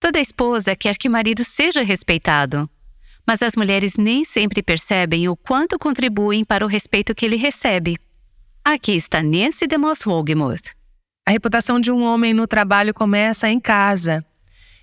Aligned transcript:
Toda 0.00 0.18
esposa 0.18 0.74
quer 0.74 0.96
que 0.96 1.08
o 1.08 1.10
marido 1.10 1.44
seja 1.44 1.82
respeitado, 1.82 2.68
mas 3.26 3.42
as 3.42 3.54
mulheres 3.54 3.98
nem 3.98 4.24
sempre 4.24 4.62
percebem 4.62 5.28
o 5.28 5.36
quanto 5.36 5.78
contribuem 5.78 6.42
para 6.42 6.64
o 6.64 6.68
respeito 6.68 7.14
que 7.14 7.26
ele 7.26 7.36
recebe. 7.36 7.98
Aqui 8.64 8.92
está 8.92 9.22
Nancy 9.22 9.66
DeMoss 9.66 10.08
Wogemuth. 10.08 10.70
A 11.28 11.30
reputação 11.30 11.78
de 11.78 11.92
um 11.92 12.02
homem 12.02 12.32
no 12.32 12.46
trabalho 12.46 12.94
começa 12.94 13.50
em 13.50 13.60
casa. 13.60 14.24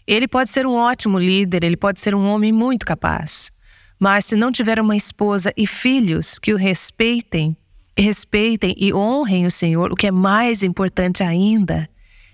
Ele 0.06 0.28
pode 0.28 0.52
ser 0.52 0.68
um 0.68 0.76
ótimo 0.76 1.18
líder, 1.18 1.64
ele 1.64 1.76
pode 1.76 2.00
ser 2.00 2.14
um 2.14 2.28
homem 2.28 2.52
muito 2.52 2.86
capaz. 2.86 3.52
Mas 4.00 4.26
se 4.26 4.36
não 4.36 4.52
tiver 4.52 4.80
uma 4.80 4.96
esposa 4.96 5.52
e 5.58 5.66
filhos 5.66 6.38
que 6.38 6.54
o 6.54 6.58
respeitem, 6.58 7.58
respeitem 7.98 8.76
e 8.78 8.94
honrem 8.94 9.48
o 9.48 9.52
Senhor, 9.52 9.92
o 9.92 9.96
que 9.96 10.06
é 10.06 10.12
mais 10.12 10.62
importante 10.62 11.24
ainda, 11.24 11.90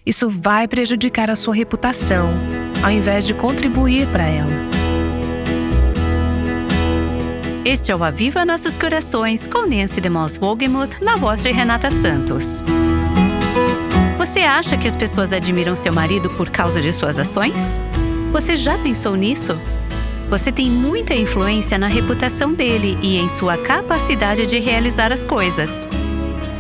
isso 0.06 0.30
vai 0.30 0.68
prejudicar 0.68 1.30
a 1.30 1.36
sua 1.36 1.56
reputação, 1.56 2.30
ao 2.84 2.92
invés 2.92 3.26
de 3.26 3.34
contribuir 3.34 4.06
para 4.08 4.26
ela. 4.26 4.52
Este 7.64 7.92
é 7.92 7.96
o 7.96 8.04
Aviva 8.04 8.44
Nossos 8.44 8.76
Corações 8.76 9.48
com 9.48 9.66
Nancy 9.66 10.02
DeMoss 10.02 10.38
Wogemuth 10.42 11.00
na 11.02 11.16
voz 11.16 11.42
de 11.44 11.52
Renata 11.52 11.90
Santos. 11.90 12.62
Você 14.18 14.42
acha 14.42 14.78
que 14.78 14.88
as 14.88 14.96
pessoas 14.96 15.32
admiram 15.32 15.76
seu 15.76 15.94
marido 15.94 16.30
por 16.32 16.50
causa 16.50 16.82
de 16.82 16.92
suas 16.92 17.18
ações? 17.18 17.80
Você 18.34 18.58
já 18.58 18.78
pensou 18.78 19.16
nisso? 19.16 19.58
Você 20.30 20.52
tem 20.52 20.70
muita 20.70 21.14
influência 21.14 21.78
na 21.78 21.88
reputação 21.88 22.54
dele 22.54 22.98
e 23.02 23.18
em 23.18 23.30
sua 23.30 23.58
capacidade 23.58 24.46
de 24.46 24.60
realizar 24.60 25.14
as 25.14 25.24
coisas. 25.24 25.88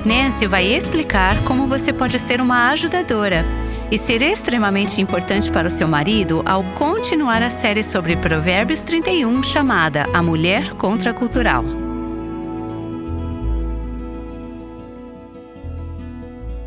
Nancy 0.06 0.48
vai 0.48 0.66
explicar 0.66 1.42
como 1.46 1.66
você 1.66 1.94
pode 1.94 2.20
ser 2.20 2.42
uma 2.42 2.70
ajudadora 2.72 3.46
e 3.90 3.98
ser 3.98 4.22
extremamente 4.22 5.00
importante 5.02 5.50
para 5.50 5.68
o 5.68 5.72
seu 5.72 5.88
marido 5.88 6.44
ao 6.46 6.62
continuar 6.74 7.42
a 7.42 7.50
série 7.50 7.82
sobre 7.82 8.18
Provérbios 8.18 8.84
31 8.84 9.42
chamada 9.44 10.06
A 10.14 10.22
Mulher 10.22 10.74
Contracultural. 10.74 11.64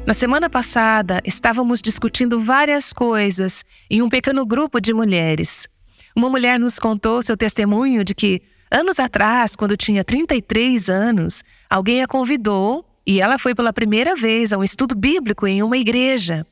Na 0.06 0.14
semana 0.14 0.48
passada, 0.48 1.20
estávamos 1.22 1.82
discutindo 1.82 2.40
várias 2.40 2.90
coisas 2.90 3.66
em 3.90 4.00
um 4.00 4.08
pequeno 4.08 4.46
grupo 4.46 4.80
de 4.80 4.94
mulheres. 4.94 5.68
Uma 6.16 6.30
mulher 6.30 6.58
nos 6.58 6.78
contou 6.78 7.20
seu 7.20 7.36
testemunho 7.36 8.02
de 8.02 8.14
que, 8.14 8.40
anos 8.70 8.98
atrás, 8.98 9.54
quando 9.54 9.76
tinha 9.76 10.02
33 10.02 10.88
anos, 10.88 11.44
alguém 11.68 12.02
a 12.02 12.06
convidou 12.06 12.95
e 13.06 13.20
ela 13.20 13.38
foi 13.38 13.54
pela 13.54 13.72
primeira 13.72 14.16
vez 14.16 14.52
a 14.52 14.58
um 14.58 14.64
estudo 14.64 14.94
bíblico 14.94 15.46
em 15.46 15.62
uma 15.62 15.78
igreja. 15.78 16.44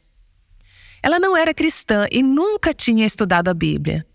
Ela 1.03 1.19
não 1.19 1.37
era 1.37 1.53
cristã 1.53 2.07
e 2.11 2.23
nunca 2.23 2.73
tinha 2.73 3.05
estudado 3.05 3.49
a 3.49 3.55
Bíblia. 3.55 4.07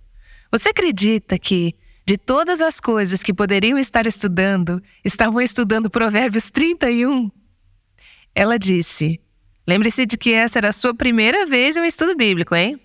Você 0.52 0.70
acredita 0.70 1.38
que, 1.38 1.76
de 2.06 2.18
todas 2.18 2.62
as 2.62 2.80
coisas 2.80 3.22
que 3.22 3.34
poderiam 3.34 3.78
estar 3.78 4.08
estudando, 4.08 4.82
estavam 5.04 5.42
estudando 5.42 5.90
Provérbios 5.90 6.50
31? 6.50 7.30
Ela 8.34 8.58
disse: 8.58 9.20
Lembre-se 9.68 10.06
de 10.06 10.18
que 10.18 10.32
essa 10.32 10.58
era 10.58 10.70
a 10.70 10.74
sua 10.74 10.96
primeira 10.96 11.46
vez 11.46 11.78
em 11.78 11.82
um 11.82 11.86
estudo 11.86 12.16
bíblico, 12.16 12.56
hein? 12.56 12.80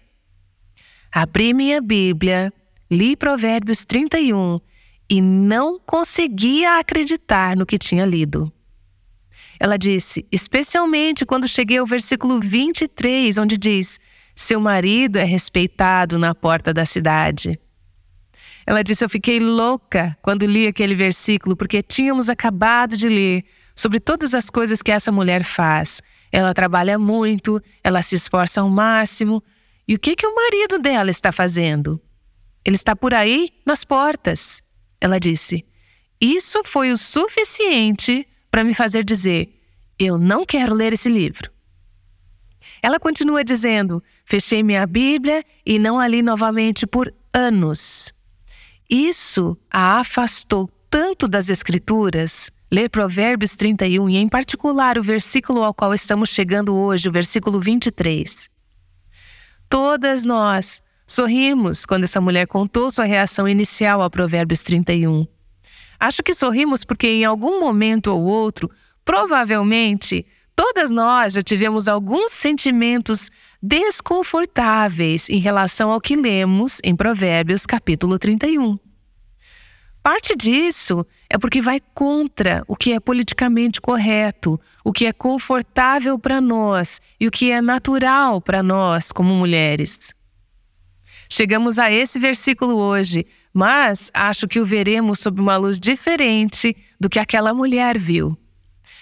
Abri 1.11 1.55
minha 1.55 1.81
Bíblia, 1.81 2.53
li 2.91 3.17
Provérbios 3.17 3.85
31 3.85 4.61
e 5.09 5.21
não 5.21 5.79
conseguia 5.79 6.79
acreditar 6.79 7.57
no 7.57 7.65
que 7.65 7.79
tinha 7.79 8.05
lido. 8.05 8.53
Ela 9.59 9.77
disse, 9.77 10.27
especialmente 10.31 11.25
quando 11.25 11.49
cheguei 11.49 11.79
ao 11.79 11.87
versículo 11.87 12.41
23, 12.41 13.39
onde 13.39 13.57
diz: 13.57 14.01
Seu 14.35 14.61
marido 14.61 15.19
é 15.19 15.25
respeitado 15.25 16.19
na 16.19 16.35
porta 16.35 16.73
da 16.73 16.85
cidade. 16.85 17.59
Ela 18.67 18.83
disse: 18.83 19.05
Eu 19.05 19.09
fiquei 19.09 19.39
louca 19.39 20.17
quando 20.23 20.47
li 20.47 20.67
aquele 20.67 20.95
versículo, 20.95 21.57
porque 21.57 21.83
tínhamos 21.83 22.29
acabado 22.29 22.97
de 22.97 23.09
ler 23.09 23.45
sobre 23.75 24.01
todas 24.01 24.35
as 24.35 24.51
coisas 24.51 24.83
que 24.83 24.91
essa 24.91 25.13
mulher 25.13 25.45
faz. 25.45 26.03
Ela 26.33 26.55
trabalha 26.55 26.99
muito, 26.99 27.61
ela 27.83 28.03
se 28.03 28.15
esforça 28.15 28.61
ao 28.61 28.69
máximo, 28.69 29.43
e 29.87 29.95
o 29.95 29.99
que, 29.99 30.17
que 30.17 30.27
o 30.27 30.35
marido 30.35 30.79
dela 30.79 31.11
está 31.11 31.31
fazendo? 31.31 32.01
Ele 32.65 32.77
está 32.77 32.97
por 32.97 33.13
aí, 33.13 33.51
nas 33.65 33.85
portas. 33.85 34.63
Ela 35.01 35.21
disse: 35.21 35.65
Isso 36.21 36.63
foi 36.65 36.91
o 36.91 36.97
suficiente 36.97 38.27
para 38.55 38.63
me 38.63 38.73
fazer 38.73 39.03
dizer: 39.03 39.53
Eu 39.99 40.17
não 40.17 40.45
quero 40.45 40.77
ler 40.77 40.93
esse 40.93 41.09
livro. 41.09 41.51
Ela 42.81 43.01
continua 43.01 43.43
dizendo: 43.43 44.01
Fechei 44.25 44.63
minha 44.63 44.87
Bíblia 44.87 45.45
e 45.67 45.77
não 45.77 45.99
a 45.99 46.07
li 46.07 46.23
novamente 46.23 46.87
por 46.87 47.13
anos. 47.33 48.13
Isso 48.89 49.57
a 49.69 49.99
afastou 49.99 50.71
tanto 50.89 51.27
das 51.27 51.49
Escrituras. 51.49 52.49
Ler 52.71 52.89
Provérbios 52.91 53.57
31 53.57 54.09
e, 54.11 54.17
em 54.19 54.29
particular, 54.29 54.99
o 54.99 55.03
versículo 55.03 55.65
ao 55.65 55.75
qual 55.75 55.93
estamos 55.93 56.29
chegando 56.29 56.77
hoje, 56.77 57.09
o 57.09 57.13
versículo 57.13 57.59
23. 57.59 58.49
Todas 59.69 60.25
nós 60.25 60.81
sorrimos 61.09 61.85
quando 61.85 62.05
essa 62.05 62.21
mulher 62.21 62.47
contou 62.47 62.89
sua 62.89 63.05
reação 63.05 63.49
inicial 63.49 64.01
a 64.01 64.09
Provérbios 64.09 64.63
31. 64.63 65.27
Acho 66.05 66.23
que 66.23 66.35
sorrimos 66.35 66.85
porque 66.85 67.07
em 67.07 67.25
algum 67.25 67.59
momento 67.59 68.09
ou 68.09 68.25
outro, 68.25 68.71
provavelmente, 69.07 70.27
todas 70.55 70.91
nós 70.91 71.33
já 71.33 71.43
tivemos 71.43 71.89
alguns 71.89 72.31
sentimentos 72.31 73.31
desconfortáveis 73.63 75.31
em 75.31 75.39
relação 75.39 75.91
ao 75.91 76.03
que 76.03 76.15
lemos 76.15 76.79
em 76.85 76.95
Provérbios 76.95 77.65
capítulo 77.65 78.19
31. 78.19 78.79
Parte 80.03 80.37
disso 80.37 81.07
é 81.31 81.39
porque 81.39 81.63
vai 81.63 81.81
contra 81.95 82.63
o 82.69 82.77
que 82.77 82.93
é 82.93 83.01
politicamente 83.01 83.81
correto, 83.81 84.61
o 84.85 84.93
que 84.93 85.07
é 85.07 85.13
confortável 85.15 86.19
para 86.19 86.39
nós 86.39 87.01
e 87.19 87.27
o 87.27 87.31
que 87.31 87.51
é 87.51 87.63
natural 87.63 88.43
para 88.43 88.63
nós 88.63 89.11
como 89.11 89.33
mulheres. 89.33 90.15
Chegamos 91.29 91.79
a 91.79 91.91
esse 91.91 92.19
versículo 92.19 92.77
hoje, 92.77 93.27
mas 93.53 94.11
acho 94.15 94.47
que 94.47 94.61
o 94.61 94.65
veremos 94.65 95.19
sob 95.19 95.41
uma 95.41 95.57
luz 95.57 95.79
diferente 95.81 96.77
do 97.01 97.09
que 97.09 97.19
aquela 97.19 97.55
mulher 97.55 97.99
viu. 97.99 98.37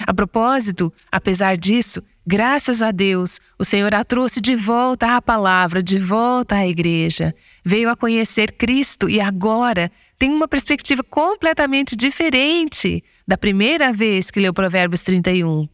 A 0.06 0.12
propósito, 0.12 0.92
apesar 1.10 1.56
disso, 1.56 2.02
graças 2.26 2.82
a 2.82 2.90
Deus, 2.90 3.40
o 3.58 3.64
Senhor 3.64 3.94
a 3.94 4.04
trouxe 4.04 4.40
de 4.40 4.56
volta 4.56 5.16
à 5.16 5.22
palavra, 5.22 5.82
de 5.82 5.98
volta 5.98 6.56
à 6.56 6.66
igreja. 6.66 7.34
Veio 7.64 7.88
a 7.88 7.96
conhecer 7.96 8.52
Cristo 8.52 9.08
e 9.08 9.20
agora 9.20 9.90
tem 10.18 10.30
uma 10.30 10.48
perspectiva 10.48 11.02
completamente 11.04 11.96
diferente 11.96 13.02
da 13.26 13.36
primeira 13.36 13.92
vez 13.92 14.30
que 14.30 14.40
leu 14.40 14.52
Provérbios 14.52 15.02
31. 15.02 15.68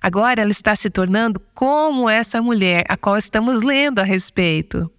Agora 0.00 0.42
ela 0.42 0.50
está 0.50 0.74
se 0.74 0.90
tornando 0.90 1.40
como 1.54 2.10
essa 2.10 2.42
mulher 2.42 2.84
a 2.88 2.96
qual 2.96 3.16
estamos 3.16 3.62
lendo 3.62 4.00
a 4.00 4.04
respeito. 4.04 4.90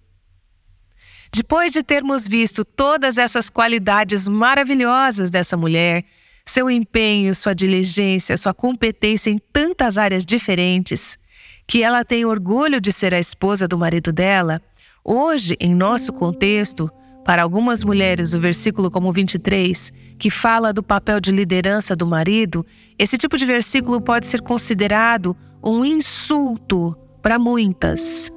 Depois 1.34 1.72
de 1.72 1.82
termos 1.82 2.28
visto 2.28 2.64
todas 2.64 3.18
essas 3.18 3.50
qualidades 3.50 4.28
maravilhosas 4.28 5.30
dessa 5.30 5.56
mulher, 5.56 6.04
seu 6.46 6.70
empenho, 6.70 7.34
sua 7.34 7.52
diligência, 7.52 8.36
sua 8.36 8.54
competência 8.54 9.30
em 9.30 9.40
tantas 9.52 9.98
áreas 9.98 10.24
diferentes, 10.24 11.18
que 11.66 11.82
ela 11.82 12.04
tem 12.04 12.24
orgulho 12.24 12.80
de 12.80 12.92
ser 12.92 13.12
a 13.12 13.18
esposa 13.18 13.66
do 13.66 13.76
marido 13.76 14.12
dela, 14.12 14.62
hoje, 15.04 15.56
em 15.58 15.74
nosso 15.74 16.12
contexto, 16.12 16.88
para 17.24 17.42
algumas 17.42 17.82
mulheres, 17.82 18.32
o 18.32 18.38
versículo 18.38 18.88
como 18.88 19.10
23, 19.10 19.92
que 20.16 20.30
fala 20.30 20.72
do 20.72 20.84
papel 20.84 21.18
de 21.18 21.32
liderança 21.32 21.96
do 21.96 22.06
marido, 22.06 22.64
esse 22.96 23.18
tipo 23.18 23.36
de 23.36 23.44
versículo 23.44 24.00
pode 24.00 24.28
ser 24.28 24.40
considerado 24.40 25.36
um 25.60 25.84
insulto 25.84 26.96
para 27.20 27.40
muitas. 27.40 28.30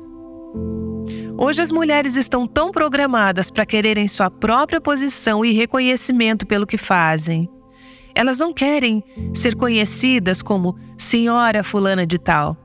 Hoje 1.38 1.62
as 1.62 1.72
mulheres 1.72 2.16
estão 2.16 2.48
tão 2.48 2.72
programadas 2.72 3.52
para 3.52 3.66
quererem 3.66 4.08
sua 4.08 4.30
própria 4.30 4.82
posição 4.82 5.46
e 5.46 5.52
reconhecimento 5.52 6.48
pelo 6.48 6.66
que 6.66 6.78
fazem. 6.78 7.50
Elas 8.16 8.40
não 8.40 8.52
querem 8.52 9.04
ser 9.34 9.56
conhecidas 9.56 10.42
como 10.42 10.76
senhora 10.98 11.64
fulana 11.64 12.08
de 12.08 12.18
tal 12.18 12.58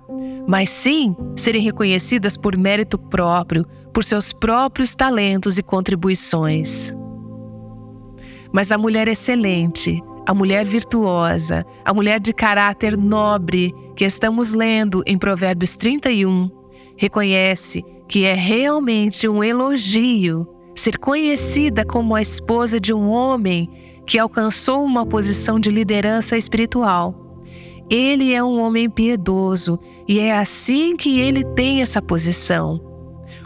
mas 0.47 0.71
sim 0.71 1.15
serem 1.37 1.63
reconhecidas 1.63 2.37
por 2.37 2.57
mérito 2.57 2.99
próprio, 2.99 3.65
por 3.93 4.05
seus 4.05 4.33
próprios 4.33 4.95
talentos 4.95 5.59
e 5.59 5.63
contribuições. 5.63 6.93
Mas 8.53 8.71
a 8.71 8.79
mulher 8.79 9.09
excelente, 9.09 10.01
a 10.27 10.35
mulher 10.35 10.65
virtuosa, 10.65 11.65
a 11.85 11.95
mulher 11.95 12.21
de 12.21 12.33
caráter 12.33 12.97
nobre 12.97 13.75
que 13.97 14.05
estamos 14.05 14.53
lendo 14.55 15.03
em 15.07 15.17
Provérbios 15.17 15.77
31, 15.77 16.51
reconhece 16.97 17.83
que 18.09 18.25
é 18.25 18.35
realmente 18.35 19.29
um 19.29 19.43
elogio 19.43 20.47
ser 20.75 20.99
conhecida 20.99 21.85
como 21.85 22.15
a 22.15 22.23
esposa 22.23 22.81
de 22.81 22.93
um 22.93 23.09
homem 23.09 23.69
que 24.07 24.19
alcançou 24.19 24.85
uma 24.85 25.07
posição 25.07 25.59
de 25.61 25.71
liderança 25.71 26.37
espiritual 26.37 27.23
ele 27.95 28.33
é 28.33 28.43
um 28.43 28.59
homem 28.59 28.89
piedoso 28.89 29.79
e 30.09 30.19
é 30.19 30.35
assim 30.35 30.97
que 30.97 31.21
ele 31.21 31.45
tem 31.45 31.83
essa 31.83 32.01
posição. 32.01 32.81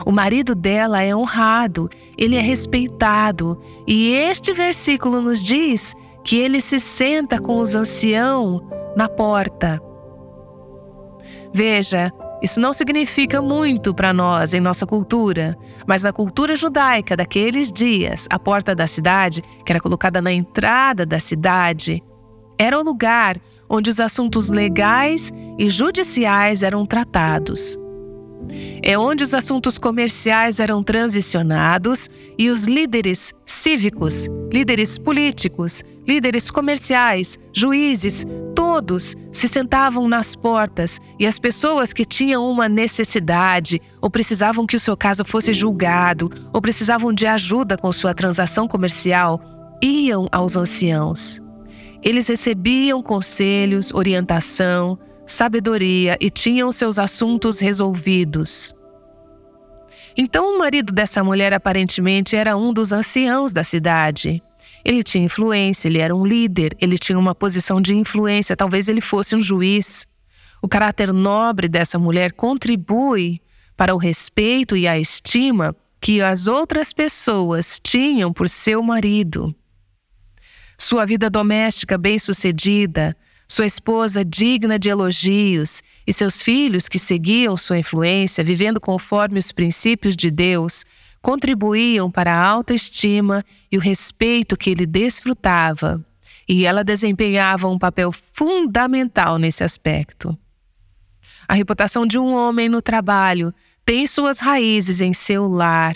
O 0.04 0.12
marido 0.12 0.54
dela 0.54 1.02
é 1.02 1.14
honrado, 1.16 1.88
ele 2.16 2.36
é 2.36 2.40
respeitado, 2.40 3.60
e 3.88 4.12
este 4.12 4.52
versículo 4.52 5.20
nos 5.20 5.42
diz 5.42 5.96
que 6.22 6.36
ele 6.36 6.60
se 6.60 6.78
senta 6.78 7.40
com 7.40 7.58
os 7.58 7.74
anciãos 7.74 8.62
na 8.96 9.08
porta. 9.08 9.80
Veja, 11.52 12.12
isso 12.42 12.60
não 12.60 12.72
significa 12.72 13.40
muito 13.40 13.94
para 13.94 14.12
nós 14.12 14.52
em 14.52 14.60
nossa 14.60 14.86
cultura, 14.86 15.56
mas 15.86 16.02
na 16.02 16.12
cultura 16.12 16.54
judaica 16.54 17.16
daqueles 17.16 17.72
dias, 17.72 18.26
a 18.30 18.38
porta 18.38 18.74
da 18.74 18.86
cidade, 18.86 19.42
que 19.64 19.72
era 19.72 19.80
colocada 19.80 20.20
na 20.20 20.32
entrada 20.32 21.06
da 21.06 21.18
cidade, 21.18 22.02
era 22.58 22.78
o 22.78 22.82
lugar 22.82 23.40
onde 23.68 23.90
os 23.90 24.00
assuntos 24.00 24.50
legais 24.50 25.32
e 25.58 25.68
judiciais 25.68 26.62
eram 26.62 26.84
tratados. 26.84 27.85
É 28.82 28.98
onde 28.98 29.22
os 29.22 29.34
assuntos 29.34 29.78
comerciais 29.78 30.60
eram 30.60 30.82
transicionados 30.82 32.10
e 32.38 32.48
os 32.50 32.64
líderes 32.64 33.34
cívicos, 33.44 34.26
líderes 34.52 34.98
políticos, 34.98 35.82
líderes 36.06 36.50
comerciais, 36.50 37.38
juízes, 37.52 38.26
todos 38.54 39.16
se 39.32 39.48
sentavam 39.48 40.08
nas 40.08 40.36
portas 40.36 41.00
e 41.18 41.26
as 41.26 41.38
pessoas 41.38 41.92
que 41.92 42.04
tinham 42.04 42.48
uma 42.48 42.68
necessidade 42.68 43.80
ou 44.00 44.08
precisavam 44.08 44.66
que 44.66 44.76
o 44.76 44.80
seu 44.80 44.96
caso 44.96 45.24
fosse 45.24 45.52
julgado 45.52 46.30
ou 46.52 46.60
precisavam 46.60 47.12
de 47.12 47.26
ajuda 47.26 47.76
com 47.76 47.90
sua 47.92 48.14
transação 48.14 48.68
comercial 48.68 49.40
iam 49.82 50.28
aos 50.32 50.56
anciãos. 50.56 51.40
Eles 52.02 52.28
recebiam 52.28 53.02
conselhos, 53.02 53.92
orientação, 53.92 54.98
sabedoria 55.26 56.16
e 56.20 56.30
tinham 56.30 56.70
seus 56.70 56.98
assuntos 56.98 57.60
resolvidos. 57.60 58.74
Então, 60.16 60.54
o 60.54 60.58
marido 60.58 60.92
dessa 60.92 61.22
mulher 61.22 61.52
aparentemente 61.52 62.36
era 62.36 62.56
um 62.56 62.72
dos 62.72 62.92
anciãos 62.92 63.52
da 63.52 63.62
cidade. 63.62 64.42
Ele 64.82 65.02
tinha 65.02 65.24
influência, 65.24 65.88
ele 65.88 65.98
era 65.98 66.14
um 66.14 66.24
líder, 66.24 66.76
ele 66.80 66.96
tinha 66.96 67.18
uma 67.18 67.34
posição 67.34 67.80
de 67.80 67.94
influência, 67.94 68.56
talvez 68.56 68.88
ele 68.88 69.00
fosse 69.00 69.36
um 69.36 69.40
juiz. 69.40 70.06
O 70.62 70.68
caráter 70.68 71.12
nobre 71.12 71.68
dessa 71.68 71.98
mulher 71.98 72.32
contribui 72.32 73.40
para 73.76 73.94
o 73.94 73.98
respeito 73.98 74.76
e 74.76 74.88
a 74.88 74.98
estima 74.98 75.76
que 76.00 76.22
as 76.22 76.46
outras 76.46 76.92
pessoas 76.92 77.80
tinham 77.82 78.32
por 78.32 78.48
seu 78.48 78.82
marido. 78.82 79.54
Sua 80.78 81.04
vida 81.04 81.28
doméstica 81.28 81.98
bem-sucedida, 81.98 83.16
sua 83.46 83.66
esposa 83.66 84.24
digna 84.24 84.78
de 84.78 84.88
elogios 84.88 85.82
e 86.06 86.12
seus 86.12 86.42
filhos 86.42 86.88
que 86.88 86.98
seguiam 86.98 87.56
sua 87.56 87.78
influência, 87.78 88.42
vivendo 88.42 88.80
conforme 88.80 89.38
os 89.38 89.52
princípios 89.52 90.16
de 90.16 90.30
Deus, 90.30 90.84
contribuíam 91.22 92.10
para 92.10 92.32
a 92.32 92.44
autoestima 92.44 93.44
e 93.70 93.76
o 93.76 93.80
respeito 93.80 94.56
que 94.56 94.70
ele 94.70 94.86
desfrutava, 94.86 96.04
e 96.48 96.64
ela 96.64 96.84
desempenhava 96.84 97.68
um 97.68 97.78
papel 97.78 98.10
fundamental 98.12 99.38
nesse 99.38 99.62
aspecto. 99.62 100.36
A 101.48 101.54
reputação 101.54 102.06
de 102.06 102.18
um 102.18 102.34
homem 102.34 102.68
no 102.68 102.82
trabalho 102.82 103.54
tem 103.84 104.06
suas 104.06 104.40
raízes 104.40 105.00
em 105.00 105.12
seu 105.12 105.46
lar. 105.46 105.94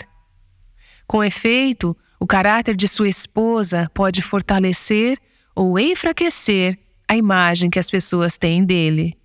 Com 1.05 1.21
efeito, 1.21 1.95
o 2.17 2.25
caráter 2.25 2.75
de 2.75 2.87
sua 2.87 3.09
esposa 3.09 3.91
pode 3.93 4.21
fortalecer 4.21 5.17
ou 5.53 5.77
enfraquecer 5.77 6.79
a 7.11 7.17
imagem 7.17 7.69
que 7.69 7.77
as 7.77 7.91
pessoas 7.91 8.37
têm 8.37 8.63
dele. 8.63 9.17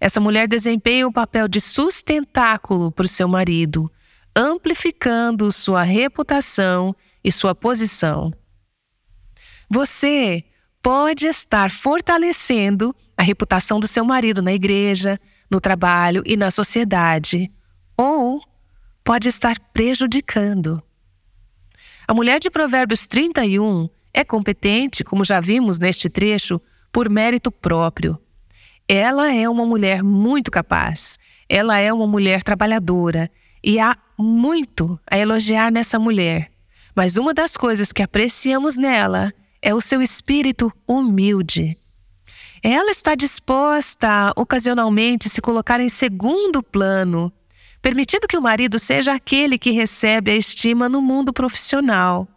Essa 0.00 0.20
mulher 0.20 0.48
desempenha 0.48 1.06
o 1.06 1.12
papel 1.12 1.46
de 1.46 1.60
sustentáculo 1.60 2.90
para 2.90 3.04
o 3.04 3.08
seu 3.08 3.28
marido, 3.28 3.88
amplificando 4.34 5.52
sua 5.52 5.84
reputação 5.84 6.92
e 7.22 7.30
sua 7.30 7.54
posição. 7.54 8.32
Você 9.70 10.42
pode 10.82 11.28
estar 11.28 11.70
fortalecendo 11.70 12.92
a 13.16 13.22
reputação 13.22 13.78
do 13.78 13.86
seu 13.86 14.04
marido 14.04 14.42
na 14.42 14.52
igreja, 14.52 15.16
no 15.48 15.60
trabalho 15.60 16.20
e 16.26 16.36
na 16.36 16.50
sociedade, 16.50 17.48
ou 17.96 18.42
pode 19.04 19.28
estar 19.28 19.56
prejudicando. 19.72 20.82
A 22.08 22.12
mulher 22.12 22.40
de 22.40 22.50
Provérbios 22.50 23.06
31 23.06 23.88
é 24.12 24.24
competente, 24.24 25.04
como 25.04 25.24
já 25.24 25.40
vimos 25.40 25.78
neste 25.78 26.10
trecho, 26.10 26.60
por 26.94 27.10
mérito 27.10 27.50
próprio. 27.50 28.16
Ela 28.88 29.34
é 29.34 29.48
uma 29.48 29.66
mulher 29.66 30.00
muito 30.04 30.48
capaz, 30.48 31.18
ela 31.48 31.76
é 31.76 31.92
uma 31.92 32.06
mulher 32.06 32.40
trabalhadora 32.40 33.28
e 33.64 33.80
há 33.80 33.96
muito 34.16 35.00
a 35.10 35.18
elogiar 35.18 35.72
nessa 35.72 35.98
mulher. 35.98 36.52
Mas 36.94 37.16
uma 37.16 37.34
das 37.34 37.56
coisas 37.56 37.90
que 37.90 38.00
apreciamos 38.00 38.76
nela 38.76 39.34
é 39.60 39.74
o 39.74 39.80
seu 39.80 40.00
espírito 40.00 40.72
humilde. 40.86 41.76
Ela 42.62 42.92
está 42.92 43.16
disposta 43.16 44.08
a 44.08 44.32
ocasionalmente 44.36 45.28
se 45.28 45.42
colocar 45.42 45.80
em 45.80 45.88
segundo 45.88 46.62
plano, 46.62 47.32
permitindo 47.82 48.28
que 48.28 48.38
o 48.38 48.42
marido 48.42 48.78
seja 48.78 49.14
aquele 49.14 49.58
que 49.58 49.72
recebe 49.72 50.30
a 50.30 50.36
estima 50.36 50.88
no 50.88 51.02
mundo 51.02 51.32
profissional. 51.32 52.28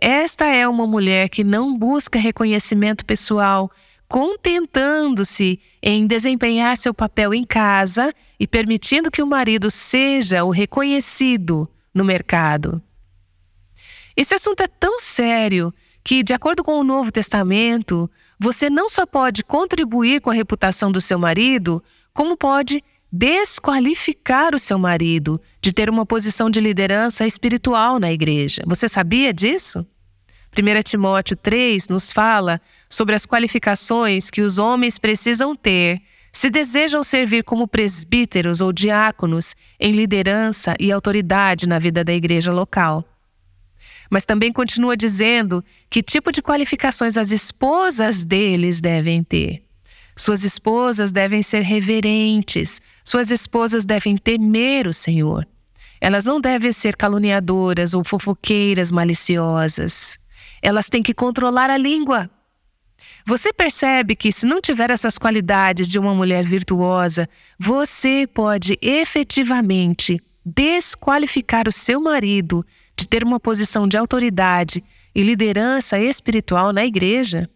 Esta 0.00 0.46
é 0.46 0.66
uma 0.68 0.86
mulher 0.86 1.28
que 1.28 1.42
não 1.42 1.76
busca 1.76 2.20
reconhecimento 2.20 3.04
pessoal, 3.04 3.68
contentando-se 4.08 5.60
em 5.82 6.06
desempenhar 6.06 6.76
seu 6.76 6.94
papel 6.94 7.34
em 7.34 7.44
casa 7.44 8.14
e 8.38 8.46
permitindo 8.46 9.10
que 9.10 9.20
o 9.20 9.26
marido 9.26 9.70
seja 9.70 10.44
o 10.44 10.50
reconhecido 10.50 11.68
no 11.92 12.04
mercado. 12.04 12.80
Esse 14.16 14.34
assunto 14.34 14.62
é 14.62 14.68
tão 14.68 15.00
sério 15.00 15.74
que, 16.04 16.22
de 16.22 16.32
acordo 16.32 16.62
com 16.62 16.78
o 16.78 16.84
Novo 16.84 17.10
Testamento, 17.10 18.10
você 18.38 18.70
não 18.70 18.88
só 18.88 19.04
pode 19.04 19.42
contribuir 19.42 20.20
com 20.20 20.30
a 20.30 20.34
reputação 20.34 20.92
do 20.92 21.00
seu 21.00 21.18
marido, 21.18 21.82
como 22.14 22.36
pode 22.36 22.82
desqualificar 23.10 24.54
o 24.54 24.58
seu 24.58 24.78
marido 24.78 25.40
de 25.60 25.72
ter 25.72 25.88
uma 25.88 26.04
posição 26.04 26.50
de 26.50 26.60
liderança 26.60 27.26
espiritual 27.26 27.98
na 27.98 28.12
igreja. 28.12 28.62
Você 28.66 28.88
sabia 28.88 29.32
disso? 29.32 29.86
1 30.56 30.82
Timóteo 30.82 31.36
3 31.36 31.88
nos 31.88 32.12
fala 32.12 32.60
sobre 32.88 33.14
as 33.14 33.24
qualificações 33.24 34.30
que 34.30 34.42
os 34.42 34.58
homens 34.58 34.98
precisam 34.98 35.54
ter 35.54 36.00
se 36.32 36.50
desejam 36.50 37.02
servir 37.02 37.42
como 37.42 37.66
presbíteros 37.66 38.60
ou 38.60 38.72
diáconos 38.72 39.56
em 39.80 39.92
liderança 39.92 40.74
e 40.78 40.92
autoridade 40.92 41.68
na 41.68 41.78
vida 41.78 42.04
da 42.04 42.12
igreja 42.12 42.52
local. 42.52 43.04
Mas 44.10 44.24
também 44.24 44.52
continua 44.52 44.96
dizendo 44.96 45.64
que 45.90 46.02
tipo 46.02 46.30
de 46.30 46.42
qualificações 46.42 47.16
as 47.16 47.30
esposas 47.30 48.24
deles 48.24 48.80
devem 48.80 49.22
ter. 49.22 49.67
Suas 50.18 50.42
esposas 50.42 51.12
devem 51.12 51.42
ser 51.42 51.62
reverentes, 51.62 52.82
suas 53.04 53.30
esposas 53.30 53.84
devem 53.84 54.16
temer 54.16 54.88
o 54.88 54.92
Senhor. 54.92 55.46
Elas 56.00 56.24
não 56.24 56.40
devem 56.40 56.72
ser 56.72 56.96
caluniadoras 56.96 57.94
ou 57.94 58.02
fofoqueiras 58.02 58.90
maliciosas. 58.90 60.18
Elas 60.60 60.88
têm 60.88 61.04
que 61.04 61.14
controlar 61.14 61.70
a 61.70 61.76
língua. 61.76 62.28
Você 63.24 63.52
percebe 63.52 64.16
que, 64.16 64.32
se 64.32 64.44
não 64.44 64.60
tiver 64.60 64.90
essas 64.90 65.18
qualidades 65.18 65.86
de 65.86 66.00
uma 66.00 66.12
mulher 66.12 66.44
virtuosa, 66.44 67.28
você 67.56 68.26
pode 68.26 68.76
efetivamente 68.82 70.20
desqualificar 70.44 71.68
o 71.68 71.72
seu 71.72 72.00
marido 72.00 72.66
de 72.96 73.06
ter 73.06 73.22
uma 73.22 73.38
posição 73.38 73.86
de 73.86 73.96
autoridade 73.96 74.82
e 75.14 75.22
liderança 75.22 75.96
espiritual 75.96 76.72
na 76.72 76.84
igreja? 76.84 77.48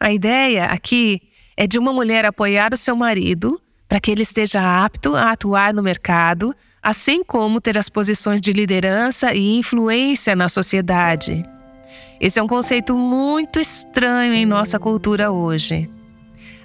A 0.00 0.12
ideia 0.12 0.66
aqui 0.66 1.20
é 1.56 1.66
de 1.66 1.78
uma 1.78 1.92
mulher 1.92 2.24
apoiar 2.24 2.72
o 2.72 2.76
seu 2.76 2.94
marido 2.94 3.60
para 3.88 3.98
que 3.98 4.10
ele 4.10 4.22
esteja 4.22 4.84
apto 4.84 5.16
a 5.16 5.32
atuar 5.32 5.72
no 5.72 5.82
mercado, 5.82 6.54
assim 6.82 7.24
como 7.24 7.60
ter 7.60 7.76
as 7.78 7.88
posições 7.88 8.40
de 8.40 8.52
liderança 8.52 9.34
e 9.34 9.58
influência 9.58 10.36
na 10.36 10.48
sociedade. 10.48 11.44
Esse 12.20 12.38
é 12.38 12.42
um 12.42 12.46
conceito 12.46 12.96
muito 12.96 13.58
estranho 13.58 14.34
em 14.34 14.44
nossa 14.44 14.78
cultura 14.78 15.30
hoje. 15.30 15.88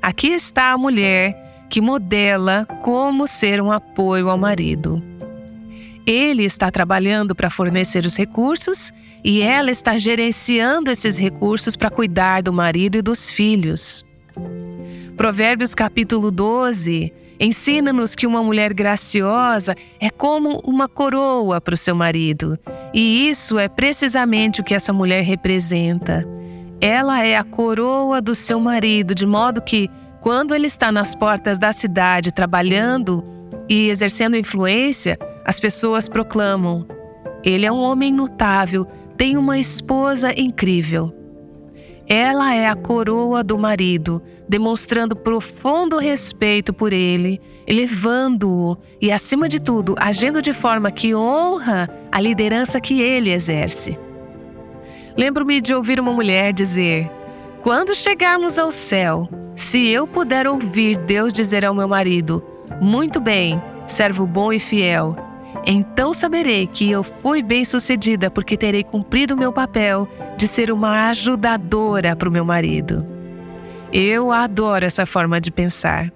Aqui 0.01 0.27
está 0.27 0.71
a 0.71 0.77
mulher 0.77 1.65
que 1.69 1.79
modela 1.79 2.67
como 2.81 3.25
ser 3.25 3.61
um 3.61 3.71
apoio 3.71 4.29
ao 4.29 4.37
marido. 4.37 5.01
Ele 6.05 6.43
está 6.43 6.69
trabalhando 6.69 7.33
para 7.33 7.49
fornecer 7.49 8.05
os 8.05 8.17
recursos 8.17 8.91
e 9.23 9.41
ela 9.41 9.71
está 9.71 9.97
gerenciando 9.97 10.91
esses 10.91 11.17
recursos 11.17 11.75
para 11.75 11.89
cuidar 11.89 12.41
do 12.41 12.51
marido 12.51 12.97
e 12.97 13.01
dos 13.01 13.31
filhos. 13.31 14.05
Provérbios 15.15 15.73
capítulo 15.73 16.29
12 16.31 17.13
Ensina-nos 17.39 18.15
que 18.15 18.27
uma 18.27 18.41
mulher 18.41 18.73
graciosa 18.73 19.75
é 19.99 20.09
como 20.09 20.61
uma 20.63 20.87
coroa 20.87 21.59
para 21.59 21.73
o 21.73 21.77
seu 21.77 21.93
marido. 21.93 22.57
E 22.93 23.27
isso 23.27 23.59
é 23.59 23.67
precisamente 23.67 24.61
o 24.61 24.63
que 24.63 24.73
essa 24.73 24.93
mulher 24.93 25.23
representa. 25.23 26.25
Ela 26.79 27.25
é 27.25 27.35
a 27.35 27.43
coroa 27.43 28.21
do 28.21 28.33
seu 28.33 28.59
marido, 28.59 29.13
de 29.13 29.25
modo 29.25 29.61
que, 29.61 29.89
quando 30.21 30.55
ele 30.55 30.67
está 30.67 30.89
nas 30.89 31.15
portas 31.15 31.57
da 31.57 31.73
cidade 31.73 32.31
trabalhando 32.31 33.23
e 33.67 33.89
exercendo 33.89 34.37
influência, 34.37 35.17
as 35.43 35.59
pessoas 35.59 36.07
proclamam: 36.07 36.85
ele 37.43 37.65
é 37.65 37.71
um 37.71 37.79
homem 37.79 38.13
notável, 38.13 38.87
tem 39.17 39.37
uma 39.37 39.57
esposa 39.57 40.33
incrível. 40.39 41.13
Ela 42.07 42.53
é 42.53 42.67
a 42.67 42.75
coroa 42.75 43.43
do 43.43 43.57
marido, 43.57 44.21
demonstrando 44.47 45.15
profundo 45.15 45.97
respeito 45.97 46.73
por 46.73 46.91
ele, 46.91 47.39
elevando-o 47.65 48.77
e, 49.01 49.09
acima 49.11 49.47
de 49.47 49.59
tudo, 49.59 49.95
agindo 49.97 50.41
de 50.41 50.51
forma 50.51 50.91
que 50.91 51.15
honra 51.15 51.89
a 52.11 52.19
liderança 52.19 52.81
que 52.81 53.01
ele 53.01 53.31
exerce. 53.31 53.97
Lembro-me 55.15 55.61
de 55.61 55.73
ouvir 55.73 55.99
uma 55.99 56.11
mulher 56.11 56.51
dizer: 56.51 57.09
Quando 57.61 57.95
chegarmos 57.95 58.59
ao 58.59 58.69
céu, 58.69 59.29
se 59.55 59.87
eu 59.87 60.05
puder 60.05 60.45
ouvir 60.45 60.97
Deus 60.97 61.31
dizer 61.31 61.63
ao 61.63 61.73
meu 61.73 61.87
marido: 61.87 62.43
Muito 62.81 63.21
bem, 63.21 63.61
servo 63.87 64.27
bom 64.27 64.51
e 64.51 64.59
fiel, 64.59 65.15
então 65.65 66.13
saberei 66.13 66.67
que 66.67 66.89
eu 66.89 67.03
fui 67.03 67.41
bem-sucedida, 67.41 68.29
porque 68.29 68.57
terei 68.57 68.83
cumprido 68.83 69.37
meu 69.37 69.53
papel 69.53 70.07
de 70.37 70.47
ser 70.47 70.71
uma 70.71 71.09
ajudadora 71.09 72.15
para 72.15 72.29
o 72.29 72.31
meu 72.31 72.43
marido. 72.43 73.05
Eu 73.91 74.31
adoro 74.31 74.85
essa 74.85 75.05
forma 75.05 75.39
de 75.39 75.51
pensar. 75.51 76.11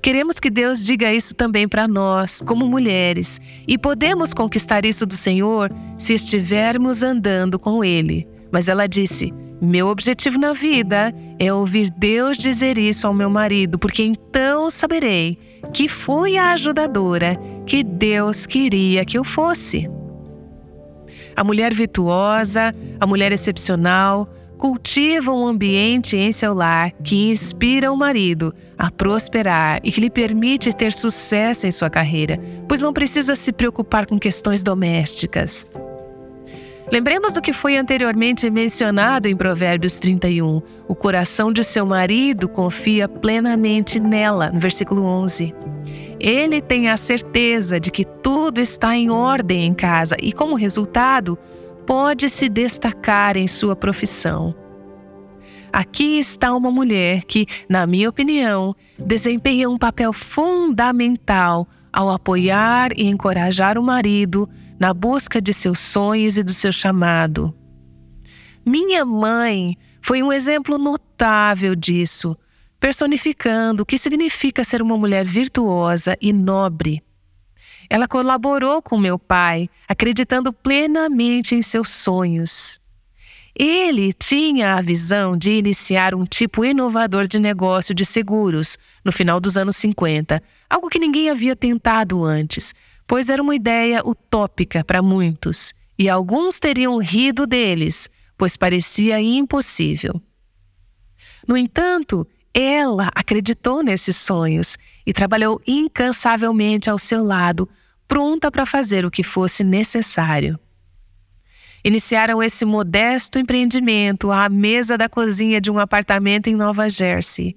Queremos 0.00 0.38
que 0.38 0.50
Deus 0.50 0.84
diga 0.84 1.12
isso 1.12 1.34
também 1.34 1.66
para 1.66 1.88
nós, 1.88 2.42
como 2.42 2.66
mulheres, 2.66 3.40
e 3.66 3.76
podemos 3.76 4.32
conquistar 4.32 4.84
isso 4.84 5.06
do 5.06 5.14
Senhor 5.14 5.72
se 5.98 6.14
estivermos 6.14 7.02
andando 7.02 7.58
com 7.58 7.82
Ele. 7.82 8.28
Mas 8.52 8.68
ela 8.68 8.86
disse: 8.86 9.32
meu 9.60 9.88
objetivo 9.88 10.38
na 10.38 10.52
vida 10.52 11.14
é 11.38 11.52
ouvir 11.52 11.90
Deus 11.90 12.36
dizer 12.36 12.76
isso 12.76 13.06
ao 13.06 13.14
meu 13.14 13.30
marido, 13.30 13.78
porque 13.78 14.02
então 14.02 14.68
saberei 14.68 15.38
que 15.72 15.88
fui 15.88 16.36
a 16.36 16.52
ajudadora 16.52 17.38
que 17.66 17.82
Deus 17.82 18.46
queria 18.46 19.04
que 19.04 19.18
eu 19.18 19.24
fosse. 19.24 19.88
A 21.36 21.42
mulher 21.42 21.74
virtuosa, 21.74 22.74
a 23.00 23.06
mulher 23.06 23.32
excepcional, 23.32 24.28
cultiva 24.56 25.32
um 25.32 25.46
ambiente 25.46 26.16
em 26.16 26.30
seu 26.32 26.54
lar 26.54 26.92
que 27.02 27.28
inspira 27.28 27.92
o 27.92 27.96
marido 27.96 28.54
a 28.78 28.90
prosperar 28.90 29.80
e 29.82 29.90
que 29.90 30.00
lhe 30.00 30.10
permite 30.10 30.72
ter 30.72 30.92
sucesso 30.92 31.66
em 31.66 31.70
sua 31.70 31.90
carreira, 31.90 32.38
pois 32.68 32.80
não 32.80 32.92
precisa 32.92 33.34
se 33.34 33.52
preocupar 33.52 34.06
com 34.06 34.18
questões 34.18 34.62
domésticas. 34.62 35.76
Lembremos 36.94 37.32
do 37.32 37.42
que 37.42 37.52
foi 37.52 37.76
anteriormente 37.76 38.48
mencionado 38.48 39.26
em 39.26 39.36
Provérbios 39.36 39.98
31. 39.98 40.62
O 40.86 40.94
coração 40.94 41.52
de 41.52 41.64
seu 41.64 41.84
marido 41.84 42.48
confia 42.48 43.08
plenamente 43.08 43.98
nela, 43.98 44.52
no 44.52 44.60
versículo 44.60 45.02
11. 45.02 45.52
Ele 46.20 46.62
tem 46.62 46.88
a 46.88 46.96
certeza 46.96 47.80
de 47.80 47.90
que 47.90 48.04
tudo 48.04 48.60
está 48.60 48.94
em 48.94 49.10
ordem 49.10 49.66
em 49.66 49.74
casa 49.74 50.16
e, 50.22 50.32
como 50.32 50.54
resultado, 50.54 51.36
pode 51.84 52.30
se 52.30 52.48
destacar 52.48 53.36
em 53.36 53.48
sua 53.48 53.74
profissão. 53.74 54.54
Aqui 55.72 56.20
está 56.20 56.54
uma 56.54 56.70
mulher 56.70 57.24
que, 57.24 57.44
na 57.68 57.88
minha 57.88 58.08
opinião, 58.08 58.72
desempenha 58.96 59.68
um 59.68 59.76
papel 59.76 60.12
fundamental 60.12 61.66
ao 61.92 62.08
apoiar 62.08 62.92
e 62.96 63.08
encorajar 63.08 63.76
o 63.76 63.82
marido 63.82 64.48
na 64.84 64.92
busca 64.92 65.40
de 65.40 65.50
seus 65.54 65.78
sonhos 65.78 66.36
e 66.36 66.42
do 66.42 66.52
seu 66.52 66.70
chamado. 66.70 67.56
Minha 68.66 69.02
mãe 69.02 69.78
foi 70.02 70.22
um 70.22 70.30
exemplo 70.30 70.76
notável 70.76 71.74
disso, 71.74 72.36
personificando 72.78 73.82
o 73.82 73.86
que 73.86 73.96
significa 73.96 74.62
ser 74.62 74.82
uma 74.82 74.98
mulher 74.98 75.24
virtuosa 75.24 76.18
e 76.20 76.34
nobre. 76.34 77.02
Ela 77.88 78.06
colaborou 78.06 78.82
com 78.82 78.98
meu 78.98 79.18
pai, 79.18 79.70
acreditando 79.88 80.52
plenamente 80.52 81.54
em 81.54 81.62
seus 81.62 81.88
sonhos. 81.88 82.78
Ele 83.58 84.12
tinha 84.12 84.74
a 84.74 84.82
visão 84.82 85.34
de 85.34 85.52
iniciar 85.52 86.14
um 86.14 86.26
tipo 86.26 86.62
inovador 86.62 87.26
de 87.26 87.38
negócio 87.38 87.94
de 87.94 88.04
seguros 88.04 88.78
no 89.02 89.10
final 89.10 89.40
dos 89.40 89.56
anos 89.56 89.76
50, 89.76 90.42
algo 90.68 90.90
que 90.90 90.98
ninguém 90.98 91.30
havia 91.30 91.56
tentado 91.56 92.22
antes, 92.22 92.74
pois 93.06 93.28
era 93.28 93.42
uma 93.42 93.54
ideia 93.54 94.02
utópica 94.04 94.84
para 94.84 95.02
muitos, 95.02 95.72
e 95.98 96.08
alguns 96.08 96.58
teriam 96.58 96.98
rido 96.98 97.46
deles, 97.46 98.10
pois 98.36 98.56
parecia 98.56 99.20
impossível. 99.20 100.20
No 101.46 101.56
entanto, 101.56 102.26
ela 102.52 103.10
acreditou 103.14 103.82
nesses 103.82 104.16
sonhos 104.16 104.78
e 105.04 105.12
trabalhou 105.12 105.60
incansavelmente 105.66 106.88
ao 106.88 106.98
seu 106.98 107.22
lado, 107.22 107.68
pronta 108.06 108.50
para 108.50 108.64
fazer 108.64 109.04
o 109.04 109.10
que 109.10 109.22
fosse 109.22 109.62
necessário. 109.62 110.58
Iniciaram 111.84 112.42
esse 112.42 112.64
modesto 112.64 113.38
empreendimento 113.38 114.32
à 114.32 114.48
mesa 114.48 114.96
da 114.96 115.08
cozinha 115.08 115.60
de 115.60 115.70
um 115.70 115.78
apartamento 115.78 116.46
em 116.46 116.54
Nova 116.54 116.88
Jersey. 116.88 117.56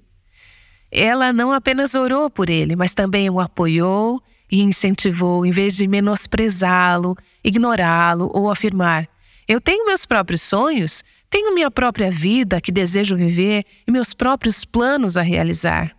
Ela 0.90 1.32
não 1.32 1.52
apenas 1.52 1.94
orou 1.94 2.28
por 2.28 2.50
ele, 2.50 2.76
mas 2.76 2.92
também 2.92 3.30
o 3.30 3.40
apoiou 3.40 4.22
e 4.50 4.60
incentivou 4.62 5.44
em 5.44 5.50
vez 5.50 5.76
de 5.76 5.86
menosprezá-lo, 5.86 7.16
ignorá-lo 7.44 8.30
ou 8.34 8.50
afirmar: 8.50 9.08
Eu 9.46 9.60
tenho 9.60 9.86
meus 9.86 10.06
próprios 10.06 10.42
sonhos, 10.42 11.04
tenho 11.30 11.54
minha 11.54 11.70
própria 11.70 12.10
vida 12.10 12.60
que 12.60 12.72
desejo 12.72 13.16
viver 13.16 13.64
e 13.86 13.90
meus 13.90 14.14
próprios 14.14 14.64
planos 14.64 15.16
a 15.16 15.22
realizar. 15.22 15.94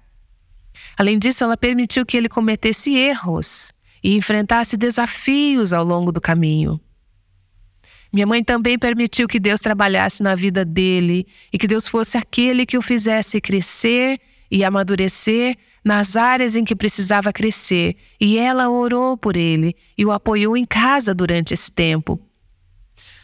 Além 0.97 1.19
disso, 1.19 1.43
ela 1.43 1.57
permitiu 1.57 2.05
que 2.05 2.17
ele 2.17 2.29
cometesse 2.29 2.95
erros 2.95 3.71
e 4.03 4.15
enfrentasse 4.15 4.75
desafios 4.75 5.73
ao 5.73 5.83
longo 5.83 6.11
do 6.11 6.21
caminho. 6.21 6.79
Minha 8.11 8.25
mãe 8.25 8.43
também 8.43 8.77
permitiu 8.77 9.27
que 9.27 9.39
Deus 9.39 9.61
trabalhasse 9.61 10.23
na 10.23 10.33
vida 10.33 10.65
dele 10.65 11.27
e 11.53 11.57
que 11.59 11.67
Deus 11.67 11.87
fosse 11.87 12.17
aquele 12.17 12.65
que 12.65 12.77
o 12.77 12.81
fizesse 12.81 13.39
crescer 13.39 14.19
e 14.51 14.63
amadurecer 14.63 15.57
nas 15.83 16.15
áreas 16.15 16.55
em 16.55 16.63
que 16.63 16.75
precisava 16.75 17.31
crescer, 17.31 17.95
e 18.19 18.37
ela 18.37 18.69
orou 18.69 19.17
por 19.17 19.35
ele 19.37 19.75
e 19.97 20.05
o 20.05 20.11
apoiou 20.11 20.57
em 20.57 20.65
casa 20.65 21.13
durante 21.13 21.53
esse 21.53 21.71
tempo. 21.71 22.19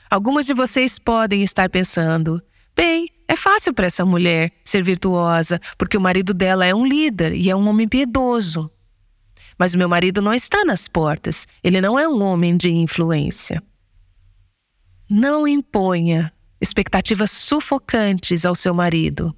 Algumas 0.09 0.45
de 0.45 0.53
vocês 0.53 0.99
podem 0.99 1.43
estar 1.43 1.69
pensando: 1.69 2.41
bem, 2.75 3.09
é 3.27 3.35
fácil 3.35 3.73
para 3.73 3.87
essa 3.87 4.05
mulher 4.05 4.51
ser 4.63 4.83
virtuosa, 4.83 5.59
porque 5.77 5.97
o 5.97 6.01
marido 6.01 6.33
dela 6.33 6.65
é 6.65 6.73
um 6.73 6.85
líder 6.85 7.33
e 7.33 7.49
é 7.49 7.55
um 7.55 7.67
homem 7.67 7.87
piedoso. 7.87 8.71
Mas 9.57 9.73
o 9.73 9.77
meu 9.77 9.89
marido 9.89 10.21
não 10.21 10.33
está 10.33 10.63
nas 10.65 10.87
portas, 10.87 11.47
ele 11.63 11.81
não 11.81 11.97
é 11.97 12.07
um 12.07 12.21
homem 12.21 12.55
de 12.55 12.69
influência. 12.69 13.61
Não 15.09 15.47
imponha 15.47 16.31
expectativas 16.59 17.31
sufocantes 17.31 18.45
ao 18.45 18.55
seu 18.55 18.73
marido. 18.73 19.35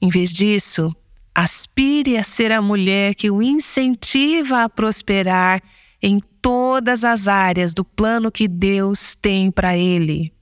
Em 0.00 0.08
vez 0.08 0.32
disso, 0.32 0.94
Aspire 1.40 2.16
a 2.16 2.24
ser 2.24 2.50
a 2.50 2.60
mulher 2.60 3.14
que 3.14 3.30
o 3.30 3.40
incentiva 3.40 4.64
a 4.64 4.68
prosperar 4.68 5.62
em 6.02 6.20
todas 6.42 7.04
as 7.04 7.28
áreas 7.28 7.72
do 7.72 7.84
plano 7.84 8.32
que 8.32 8.48
Deus 8.48 9.14
tem 9.14 9.48
para 9.48 9.78
ele. 9.78 10.32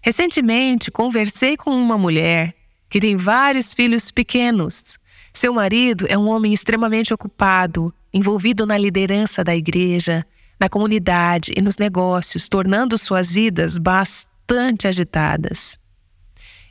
Recentemente, 0.00 0.92
conversei 0.92 1.56
com 1.56 1.72
uma 1.72 1.98
mulher 1.98 2.54
que 2.88 3.00
tem 3.00 3.16
vários 3.16 3.74
filhos 3.74 4.12
pequenos. 4.12 4.96
Seu 5.34 5.52
marido 5.52 6.06
é 6.08 6.16
um 6.16 6.28
homem 6.28 6.54
extremamente 6.54 7.12
ocupado, 7.12 7.92
envolvido 8.14 8.64
na 8.64 8.78
liderança 8.78 9.42
da 9.42 9.56
igreja, 9.56 10.24
na 10.60 10.68
comunidade 10.68 11.52
e 11.56 11.60
nos 11.60 11.78
negócios, 11.78 12.48
tornando 12.48 12.96
suas 12.96 13.32
vidas 13.32 13.76
bastante 13.76 14.86
agitadas. 14.86 15.80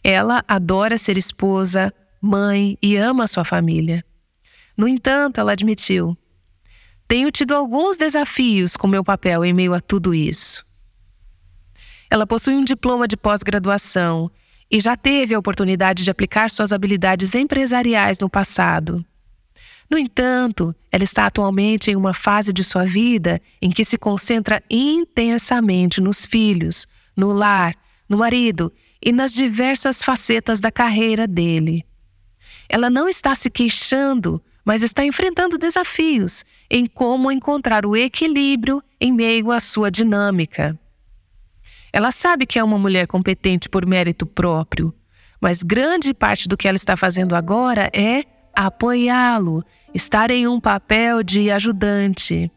Ela 0.01 0.41
adora 0.47 0.97
ser 0.97 1.17
esposa, 1.17 1.93
mãe 2.27 2.77
e 2.81 2.97
ama 2.97 3.25
sua 3.25 3.45
família. 3.45 4.03
No 4.75 4.87
entanto, 4.87 5.39
ela 5.39 5.53
admitiu: 5.53 6.15
Tenho 7.07 7.31
tido 7.31 7.55
alguns 7.55 7.97
desafios 7.97 8.75
com 8.75 8.85
meu 8.85 9.03
papel 9.03 9.45
em 9.45 9.53
meio 9.53 9.73
a 9.73 9.79
tudo 9.79 10.13
isso. 10.13 10.63
Ela 12.09 12.27
possui 12.27 12.53
um 12.53 12.63
diploma 12.63 13.07
de 13.07 13.17
pós-graduação 13.17 14.29
e 14.69 14.79
já 14.79 14.95
teve 14.95 15.33
a 15.33 15.39
oportunidade 15.39 16.03
de 16.03 16.11
aplicar 16.11 16.49
suas 16.49 16.71
habilidades 16.73 17.33
empresariais 17.33 18.19
no 18.19 18.29
passado. 18.29 19.03
No 19.89 19.97
entanto, 19.97 20.75
ela 20.91 21.03
está 21.03 21.25
atualmente 21.25 21.89
em 21.89 21.95
uma 21.95 22.13
fase 22.13 22.51
de 22.51 22.61
sua 22.61 22.85
vida 22.85 23.41
em 23.61 23.69
que 23.69 23.85
se 23.85 23.97
concentra 23.97 24.61
intensamente 24.69 26.01
nos 26.01 26.25
filhos, 26.25 26.85
no 27.15 27.31
lar, 27.31 27.73
no 28.09 28.17
marido 28.17 28.71
e 29.01 29.13
nas 29.13 29.31
diversas 29.31 30.03
facetas 30.03 30.59
da 30.59 30.69
carreira 30.69 31.25
dele. 31.25 31.86
Ela 32.69 32.89
não 32.89 33.07
está 33.07 33.33
se 33.35 33.49
queixando, 33.49 34.41
mas 34.65 34.83
está 34.83 35.05
enfrentando 35.05 35.57
desafios 35.57 36.43
em 36.69 36.85
como 36.85 37.31
encontrar 37.31 37.85
o 37.85 37.95
equilíbrio 37.95 38.83
em 38.99 39.11
meio 39.11 39.51
à 39.51 39.59
sua 39.59 39.89
dinâmica. 39.89 40.77
Ela 41.93 42.11
sabe 42.11 42.45
que 42.45 42.59
é 42.59 42.63
uma 42.63 42.77
mulher 42.77 43.07
competente 43.07 43.69
por 43.69 43.85
mérito 43.85 44.25
próprio, 44.25 44.93
mas 45.39 45.63
grande 45.63 46.13
parte 46.13 46.47
do 46.47 46.57
que 46.57 46.67
ela 46.67 46.75
está 46.75 46.97
fazendo 46.97 47.35
agora 47.35 47.89
é 47.93 48.23
apoiá-lo, 48.53 49.63
estar 49.93 50.31
em 50.31 50.47
um 50.47 50.59
papel 50.59 51.23
de 51.23 51.49
ajudante. 51.51 52.51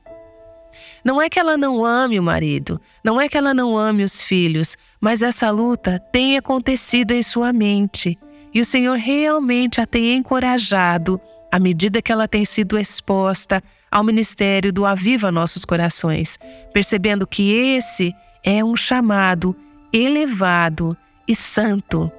Não 1.04 1.20
é 1.20 1.28
que 1.28 1.38
ela 1.38 1.56
não 1.56 1.84
ame 1.84 2.18
o 2.18 2.22
marido, 2.22 2.80
não 3.04 3.20
é 3.20 3.28
que 3.28 3.36
ela 3.36 3.54
não 3.54 3.76
ame 3.76 4.02
os 4.02 4.22
filhos, 4.22 4.76
mas 5.00 5.22
essa 5.22 5.50
luta 5.50 5.98
tem 6.12 6.36
acontecido 6.36 7.12
em 7.12 7.22
sua 7.22 7.52
mente. 7.52 8.18
E 8.52 8.60
o 8.60 8.64
Senhor 8.64 8.98
realmente 8.98 9.80
a 9.80 9.86
tem 9.86 10.16
encorajado 10.16 11.20
à 11.50 11.58
medida 11.58 12.00
que 12.00 12.12
ela 12.12 12.28
tem 12.28 12.44
sido 12.44 12.78
exposta 12.78 13.62
ao 13.90 14.04
ministério 14.04 14.72
do 14.72 14.86
Aviva 14.86 15.32
Nossos 15.32 15.64
Corações, 15.64 16.38
percebendo 16.72 17.26
que 17.26 17.52
esse 17.52 18.14
é 18.44 18.64
um 18.64 18.76
chamado 18.76 19.54
elevado 19.92 20.96
e 21.26 21.34
santo. 21.34 22.10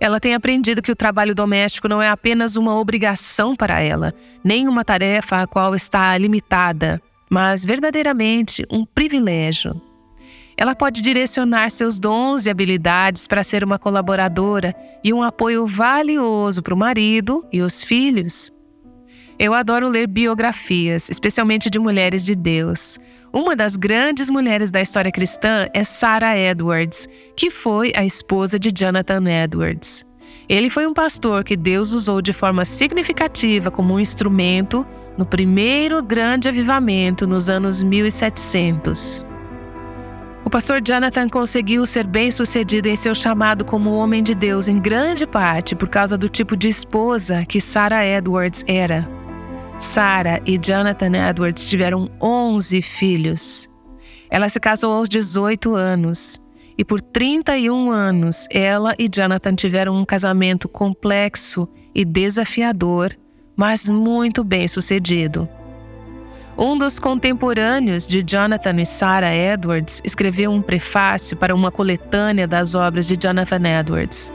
Ela 0.00 0.18
tem 0.18 0.34
aprendido 0.34 0.80
que 0.80 0.90
o 0.90 0.96
trabalho 0.96 1.34
doméstico 1.34 1.86
não 1.86 2.00
é 2.00 2.08
apenas 2.08 2.56
uma 2.56 2.74
obrigação 2.74 3.54
para 3.54 3.80
ela, 3.80 4.14
nem 4.42 4.66
uma 4.66 4.82
tarefa 4.82 5.42
a 5.42 5.46
qual 5.46 5.74
está 5.74 6.16
limitada, 6.16 7.00
mas 7.28 7.66
verdadeiramente 7.66 8.64
um 8.70 8.86
privilégio. 8.86 9.89
Ela 10.60 10.74
pode 10.74 11.00
direcionar 11.00 11.70
seus 11.70 11.98
dons 11.98 12.44
e 12.44 12.50
habilidades 12.50 13.26
para 13.26 13.42
ser 13.42 13.64
uma 13.64 13.78
colaboradora 13.78 14.76
e 15.02 15.10
um 15.10 15.22
apoio 15.22 15.66
valioso 15.66 16.62
para 16.62 16.74
o 16.74 16.76
marido 16.76 17.42
e 17.50 17.62
os 17.62 17.82
filhos. 17.82 18.52
Eu 19.38 19.54
adoro 19.54 19.88
ler 19.88 20.06
biografias, 20.06 21.08
especialmente 21.08 21.70
de 21.70 21.78
mulheres 21.78 22.22
de 22.26 22.34
Deus. 22.34 23.00
Uma 23.32 23.56
das 23.56 23.74
grandes 23.74 24.28
mulheres 24.28 24.70
da 24.70 24.82
história 24.82 25.10
cristã 25.10 25.66
é 25.72 25.82
Sarah 25.82 26.36
Edwards, 26.36 27.08
que 27.34 27.50
foi 27.50 27.94
a 27.96 28.04
esposa 28.04 28.58
de 28.58 28.70
Jonathan 28.70 29.24
Edwards. 29.30 30.04
Ele 30.46 30.68
foi 30.68 30.86
um 30.86 30.92
pastor 30.92 31.42
que 31.42 31.56
Deus 31.56 31.92
usou 31.92 32.20
de 32.20 32.34
forma 32.34 32.66
significativa 32.66 33.70
como 33.70 33.94
um 33.94 34.00
instrumento 34.00 34.86
no 35.16 35.24
primeiro 35.24 36.02
grande 36.02 36.50
avivamento 36.50 37.26
nos 37.26 37.48
anos 37.48 37.82
1700. 37.82 39.39
O 40.42 40.48
pastor 40.48 40.80
Jonathan 40.80 41.28
conseguiu 41.28 41.84
ser 41.84 42.06
bem-sucedido 42.06 42.88
em 42.88 42.96
seu 42.96 43.14
chamado 43.14 43.64
como 43.64 43.92
homem 43.92 44.22
de 44.22 44.34
Deus 44.34 44.68
em 44.68 44.80
grande 44.80 45.26
parte 45.26 45.76
por 45.76 45.88
causa 45.88 46.16
do 46.16 46.28
tipo 46.28 46.56
de 46.56 46.66
esposa 46.66 47.44
que 47.44 47.60
Sarah 47.60 48.06
Edwards 48.06 48.64
era. 48.66 49.08
Sarah 49.78 50.40
e 50.46 50.58
Jonathan 50.58 51.28
Edwards 51.28 51.68
tiveram 51.68 52.10
11 52.20 52.80
filhos. 52.80 53.68
Ela 54.30 54.48
se 54.48 54.58
casou 54.58 54.92
aos 54.92 55.08
18 55.08 55.74
anos 55.74 56.40
e 56.76 56.84
por 56.84 57.02
31 57.02 57.90
anos 57.90 58.46
ela 58.50 58.94
e 58.98 59.08
Jonathan 59.08 59.54
tiveram 59.54 59.94
um 59.94 60.06
casamento 60.06 60.68
complexo 60.68 61.68
e 61.94 62.04
desafiador, 62.04 63.14
mas 63.54 63.88
muito 63.90 64.42
bem 64.42 64.66
sucedido. 64.66 65.46
Um 66.62 66.76
dos 66.76 66.98
contemporâneos 66.98 68.06
de 68.06 68.22
Jonathan 68.22 68.82
e 68.82 68.84
Sarah 68.84 69.34
Edwards 69.34 70.02
escreveu 70.04 70.52
um 70.52 70.60
prefácio 70.60 71.34
para 71.34 71.54
uma 71.54 71.70
coletânea 71.70 72.46
das 72.46 72.74
obras 72.74 73.08
de 73.08 73.16
Jonathan 73.16 73.62
Edwards. 73.80 74.30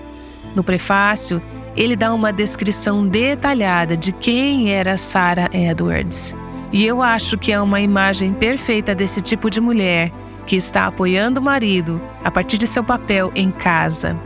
No 0.55 0.63
prefácio, 0.63 1.39
ele 1.75 1.95
dá 1.95 2.11
uma 2.11 2.33
descrição 2.33 3.07
detalhada 3.07 3.95
de 3.95 4.11
quem 4.11 4.71
era 4.71 4.97
Sarah 4.97 5.51
Edwards. 5.53 6.35
E 6.73 6.83
eu 6.83 6.99
acho 6.99 7.37
que 7.37 7.51
é 7.51 7.61
uma 7.61 7.79
imagem 7.79 8.33
perfeita 8.33 8.95
desse 8.95 9.21
tipo 9.21 9.47
de 9.47 9.61
mulher 9.61 10.11
que 10.47 10.55
está 10.55 10.87
apoiando 10.87 11.39
o 11.39 11.43
marido 11.43 12.01
a 12.23 12.31
partir 12.31 12.57
de 12.57 12.65
seu 12.65 12.83
papel 12.83 13.31
em 13.35 13.51
casa. 13.51 14.17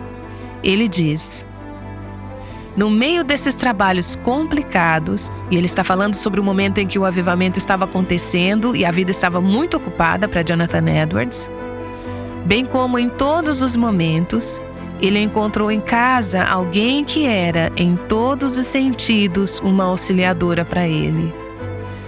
Ele 0.63 0.87
diz: 0.87 1.45
No 2.79 2.89
meio 2.89 3.25
desses 3.25 3.57
trabalhos 3.57 4.15
complicados, 4.15 5.29
e 5.51 5.57
ele 5.57 5.65
está 5.65 5.83
falando 5.83 6.15
sobre 6.15 6.39
o 6.39 6.43
momento 6.45 6.77
em 6.77 6.87
que 6.87 6.97
o 6.97 7.03
avivamento 7.03 7.59
estava 7.59 7.83
acontecendo 7.83 8.73
e 8.73 8.85
a 8.85 8.91
vida 8.91 9.11
estava 9.11 9.41
muito 9.41 9.75
ocupada 9.75 10.29
para 10.29 10.43
Jonathan 10.43 10.89
Edwards, 10.89 11.51
bem 12.45 12.63
como 12.63 12.97
em 12.97 13.09
todos 13.09 13.61
os 13.61 13.75
momentos, 13.75 14.61
ele 15.01 15.19
encontrou 15.19 15.69
em 15.69 15.81
casa 15.81 16.45
alguém 16.45 17.03
que 17.03 17.25
era, 17.25 17.69
em 17.75 17.97
todos 18.07 18.55
os 18.55 18.65
sentidos, 18.65 19.59
uma 19.59 19.83
auxiliadora 19.83 20.63
para 20.63 20.87
ele. 20.87 21.33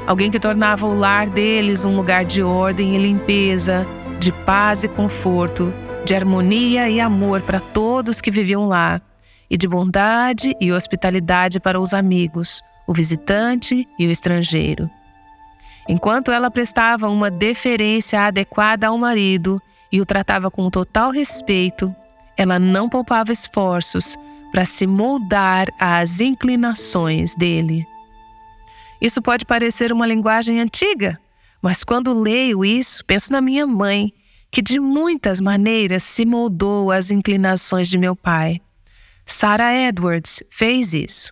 Alguém 0.07 0.31
que 0.31 0.39
tornava 0.39 0.87
o 0.87 0.97
lar 0.97 1.29
deles 1.29 1.83
um 1.83 1.97
lugar 1.97 2.23
de 2.23 2.41
ordem 2.41 2.95
e 2.95 2.97
limpeza, 2.97 3.85
de 4.21 4.31
paz 4.31 4.85
e 4.85 4.87
conforto, 4.87 5.73
de 6.05 6.15
harmonia 6.15 6.89
e 6.89 7.01
amor 7.01 7.41
para 7.41 7.59
todos 7.59 8.21
que 8.21 8.31
viviam 8.31 8.69
lá, 8.69 9.01
e 9.51 9.57
de 9.57 9.67
bondade 9.67 10.55
e 10.61 10.71
hospitalidade 10.71 11.59
para 11.59 11.77
os 11.77 11.93
amigos, 11.93 12.63
o 12.87 12.93
visitante 12.93 13.85
e 13.99 14.07
o 14.07 14.09
estrangeiro. 14.09 14.89
Enquanto 15.89 16.31
ela 16.31 16.49
prestava 16.49 17.09
uma 17.09 17.29
deferência 17.29 18.21
adequada 18.21 18.87
ao 18.87 18.97
marido 18.97 19.61
e 19.91 19.99
o 19.99 20.05
tratava 20.05 20.49
com 20.49 20.69
total 20.69 21.11
respeito, 21.11 21.93
ela 22.37 22.57
não 22.57 22.87
poupava 22.87 23.33
esforços 23.33 24.17
para 24.53 24.63
se 24.63 24.87
moldar 24.87 25.67
às 25.77 26.21
inclinações 26.21 27.35
dele. 27.35 27.85
Isso 29.01 29.21
pode 29.21 29.45
parecer 29.45 29.91
uma 29.91 30.07
linguagem 30.07 30.61
antiga, 30.61 31.19
mas 31.61 31.83
quando 31.83 32.13
leio 32.13 32.63
isso, 32.63 33.03
penso 33.05 33.33
na 33.33 33.41
minha 33.41 33.67
mãe, 33.67 34.13
que 34.49 34.61
de 34.61 34.79
muitas 34.79 35.41
maneiras 35.41 36.03
se 36.03 36.25
moldou 36.25 36.89
às 36.89 37.11
inclinações 37.11 37.89
de 37.89 37.97
meu 37.97 38.15
pai. 38.15 38.61
Sarah 39.31 39.73
Edwards 39.73 40.43
fez 40.51 40.93
isso. 40.93 41.31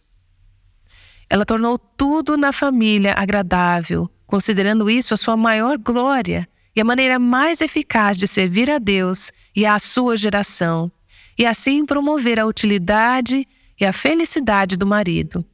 Ela 1.29 1.45
tornou 1.45 1.77
tudo 1.77 2.37
na 2.37 2.51
família 2.51 3.13
agradável, 3.15 4.09
considerando 4.25 4.89
isso 4.89 5.13
a 5.13 5.17
sua 5.17 5.37
maior 5.37 5.77
glória 5.77 6.47
e 6.75 6.81
a 6.81 6.85
maneira 6.85 7.19
mais 7.19 7.61
eficaz 7.61 8.17
de 8.17 8.27
servir 8.27 8.71
a 8.71 8.79
Deus 8.79 9.31
e 9.55 9.65
à 9.65 9.77
sua 9.77 10.15
geração, 10.15 10.91
e 11.37 11.45
assim 11.45 11.85
promover 11.85 12.39
a 12.39 12.45
utilidade 12.45 13.47
e 13.79 13.85
a 13.85 13.93
felicidade 13.93 14.77
do 14.77 14.87
marido. 14.87 15.45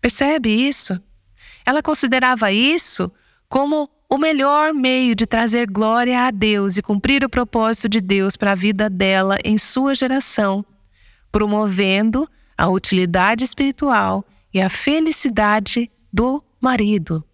Percebe 0.00 0.50
isso? 0.50 1.00
Ela 1.64 1.82
considerava 1.82 2.52
isso 2.52 3.10
como 3.48 3.88
o 4.10 4.18
melhor 4.18 4.74
meio 4.74 5.14
de 5.14 5.26
trazer 5.26 5.66
glória 5.70 6.26
a 6.26 6.30
Deus 6.30 6.76
e 6.76 6.82
cumprir 6.82 7.24
o 7.24 7.28
propósito 7.28 7.88
de 7.88 8.00
Deus 8.00 8.36
para 8.36 8.52
a 8.52 8.56
vida 8.56 8.90
dela 8.90 9.38
em 9.44 9.56
sua 9.56 9.94
geração, 9.94 10.64
promovendo 11.34 12.30
a 12.56 12.68
utilidade 12.68 13.42
espiritual 13.42 14.24
e 14.52 14.60
a 14.60 14.68
felicidade 14.68 15.90
do 16.12 16.40
marido. 16.60 17.24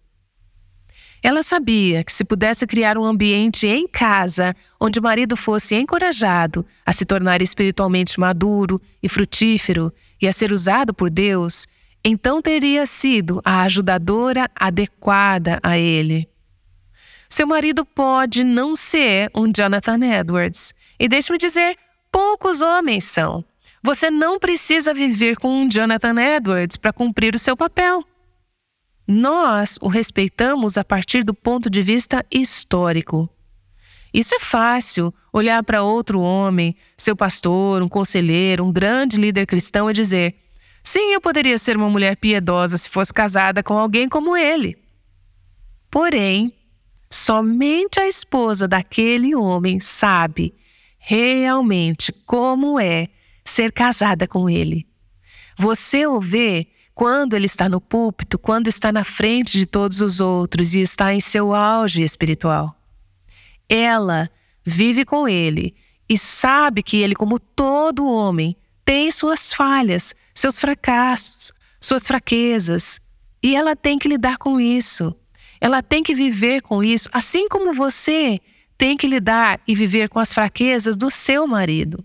Ela 1.21 1.43
sabia 1.43 2.03
que 2.03 2.11
se 2.11 2.25
pudesse 2.25 2.65
criar 2.65 2.97
um 2.97 3.05
ambiente 3.05 3.67
em 3.67 3.87
casa 3.87 4.55
onde 4.79 4.97
o 4.97 5.03
marido 5.03 5.37
fosse 5.37 5.75
encorajado 5.75 6.65
a 6.83 6.91
se 6.91 7.05
tornar 7.05 7.43
espiritualmente 7.43 8.19
maduro 8.19 8.81
e 9.03 9.07
frutífero 9.07 9.93
e 10.19 10.27
a 10.27 10.33
ser 10.33 10.51
usado 10.51 10.95
por 10.95 11.11
Deus, 11.11 11.67
então 12.03 12.41
teria 12.41 12.87
sido 12.87 13.39
a 13.45 13.61
ajudadora 13.61 14.49
adequada 14.55 15.59
a 15.61 15.77
ele. 15.77 16.27
Seu 17.29 17.45
marido 17.45 17.85
pode 17.85 18.43
não 18.43 18.75
ser 18.75 19.29
um 19.35 19.45
Jonathan 19.55 20.03
Edwards. 20.03 20.73
E 20.99 21.07
deixe-me 21.07 21.37
dizer, 21.37 21.77
poucos 22.11 22.61
homens 22.61 23.03
são. 23.03 23.45
Você 23.83 24.11
não 24.11 24.39
precisa 24.39 24.93
viver 24.93 25.37
com 25.37 25.63
um 25.63 25.69
Jonathan 25.69 26.15
Edwards 26.19 26.77
para 26.77 26.93
cumprir 26.93 27.33
o 27.33 27.39
seu 27.39 27.57
papel. 27.57 28.03
Nós 29.07 29.79
o 29.81 29.87
respeitamos 29.87 30.77
a 30.77 30.83
partir 30.83 31.23
do 31.23 31.33
ponto 31.33 31.69
de 31.69 31.81
vista 31.81 32.23
histórico. 32.31 33.27
Isso 34.13 34.35
é 34.35 34.39
fácil, 34.39 35.13
olhar 35.33 35.63
para 35.63 35.83
outro 35.83 36.19
homem, 36.19 36.75
seu 36.97 37.15
pastor, 37.15 37.81
um 37.81 37.89
conselheiro, 37.89 38.63
um 38.63 38.71
grande 38.71 39.17
líder 39.17 39.47
cristão 39.47 39.89
e 39.89 39.93
dizer: 39.93 40.35
sim, 40.83 41.13
eu 41.13 41.19
poderia 41.19 41.57
ser 41.57 41.75
uma 41.75 41.89
mulher 41.89 42.17
piedosa 42.17 42.77
se 42.77 42.89
fosse 42.89 43.13
casada 43.13 43.63
com 43.63 43.77
alguém 43.77 44.07
como 44.07 44.37
ele. 44.37 44.77
Porém, 45.89 46.53
somente 47.09 47.99
a 47.99 48.07
esposa 48.07 48.67
daquele 48.67 49.33
homem 49.35 49.79
sabe 49.79 50.53
realmente 50.99 52.13
como 52.25 52.79
é 52.79 53.09
ser 53.51 53.71
casada 53.71 54.27
com 54.27 54.49
ele. 54.49 54.87
Você 55.57 56.07
o 56.07 56.19
vê 56.19 56.67
quando 56.93 57.35
ele 57.35 57.45
está 57.45 57.69
no 57.69 57.79
púlpito, 57.79 58.39
quando 58.39 58.67
está 58.67 58.91
na 58.91 59.03
frente 59.03 59.57
de 59.57 59.65
todos 59.65 60.01
os 60.01 60.19
outros 60.19 60.73
e 60.73 60.81
está 60.81 61.13
em 61.13 61.19
seu 61.19 61.53
auge 61.53 62.01
espiritual. 62.01 62.75
Ela 63.69 64.29
vive 64.65 65.05
com 65.05 65.27
ele 65.27 65.75
e 66.09 66.17
sabe 66.17 66.83
que 66.83 66.97
ele, 66.97 67.15
como 67.15 67.39
todo 67.39 68.09
homem, 68.09 68.55
tem 68.83 69.09
suas 69.11 69.53
falhas, 69.53 70.13
seus 70.35 70.59
fracassos, 70.59 71.51
suas 71.79 72.05
fraquezas. 72.05 72.99
E 73.41 73.55
ela 73.55 73.75
tem 73.75 73.97
que 73.97 74.07
lidar 74.07 74.37
com 74.37 74.59
isso. 74.59 75.15
Ela 75.59 75.81
tem 75.81 76.03
que 76.03 76.13
viver 76.13 76.61
com 76.61 76.83
isso, 76.83 77.07
assim 77.13 77.47
como 77.47 77.73
você 77.73 78.39
tem 78.77 78.97
que 78.97 79.07
lidar 79.07 79.61
e 79.67 79.75
viver 79.75 80.09
com 80.09 80.17
as 80.17 80.33
fraquezas 80.33 80.97
do 80.97 81.11
seu 81.11 81.45
marido. 81.45 82.03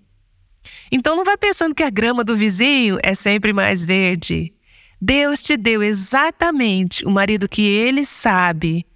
Então 0.90 1.16
não 1.16 1.24
vai 1.24 1.36
pensando 1.36 1.74
que 1.74 1.82
a 1.82 1.90
grama 1.90 2.22
do 2.22 2.36
vizinho 2.36 2.98
é 3.02 3.14
sempre 3.14 3.52
mais 3.52 3.84
verde. 3.84 4.52
Deus 5.00 5.42
te 5.42 5.56
deu 5.56 5.82
exatamente 5.82 7.04
o 7.04 7.10
marido 7.10 7.48
que 7.48 7.62
ele 7.62 8.04
sabe 8.04 8.86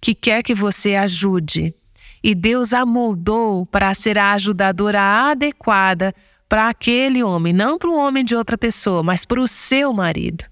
que 0.00 0.14
quer 0.14 0.42
que 0.42 0.54
você 0.54 0.94
ajude. 0.94 1.74
E 2.22 2.34
Deus 2.34 2.72
a 2.72 2.84
moldou 2.84 3.64
para 3.66 3.94
ser 3.94 4.18
a 4.18 4.32
ajudadora 4.32 5.00
adequada 5.00 6.14
para 6.48 6.68
aquele 6.68 7.22
homem, 7.22 7.52
não 7.52 7.78
para 7.78 7.88
o 7.88 7.96
homem 7.96 8.24
de 8.24 8.34
outra 8.34 8.58
pessoa, 8.58 9.02
mas 9.02 9.24
para 9.24 9.40
o 9.40 9.48
seu 9.48 9.92
marido. 9.92 10.44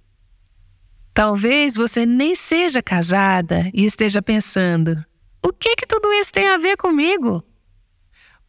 Talvez 1.13 1.77
você 1.77 2.05
nem 2.05 2.35
seja 2.35 2.83
casada 2.83 3.71
e 3.73 3.85
esteja 3.85 4.21
pensando: 4.21 5.05
o 5.43 5.53
que 5.53 5.77
que 5.77 5.87
tudo 5.87 6.13
isso 6.15 6.33
tem 6.33 6.49
a 6.49 6.57
ver 6.57 6.77
comigo? 6.77 7.45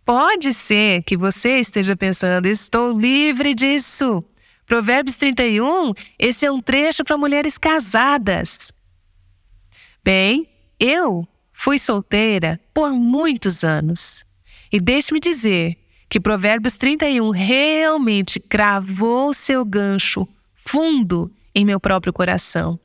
Pode 0.05 0.53
ser 0.53 1.01
que 1.01 1.17
você 1.17 1.59
esteja 1.59 1.95
pensando: 1.95 2.45
estou 2.45 2.97
livre 2.97 3.55
disso. 3.55 4.23
Provérbios 4.67 5.17
31, 5.17 5.93
esse 6.17 6.45
é 6.45 6.51
um 6.51 6.61
trecho 6.61 7.03
para 7.03 7.17
mulheres 7.17 7.57
casadas. 7.57 8.71
Bem, 10.03 10.47
eu 10.79 11.27
fui 11.53 11.79
solteira 11.79 12.59
por 12.73 12.91
muitos 12.91 13.63
anos. 13.63 14.23
E 14.71 14.79
deixe-me 14.79 15.19
dizer 15.19 15.77
que 16.09 16.19
Provérbios 16.19 16.77
31 16.77 17.29
realmente 17.29 18.39
cravou 18.39 19.33
seu 19.33 19.63
gancho 19.63 20.27
fundo 20.55 21.31
em 21.53 21.63
meu 21.63 21.79
próprio 21.79 22.11
coração. 22.11 22.79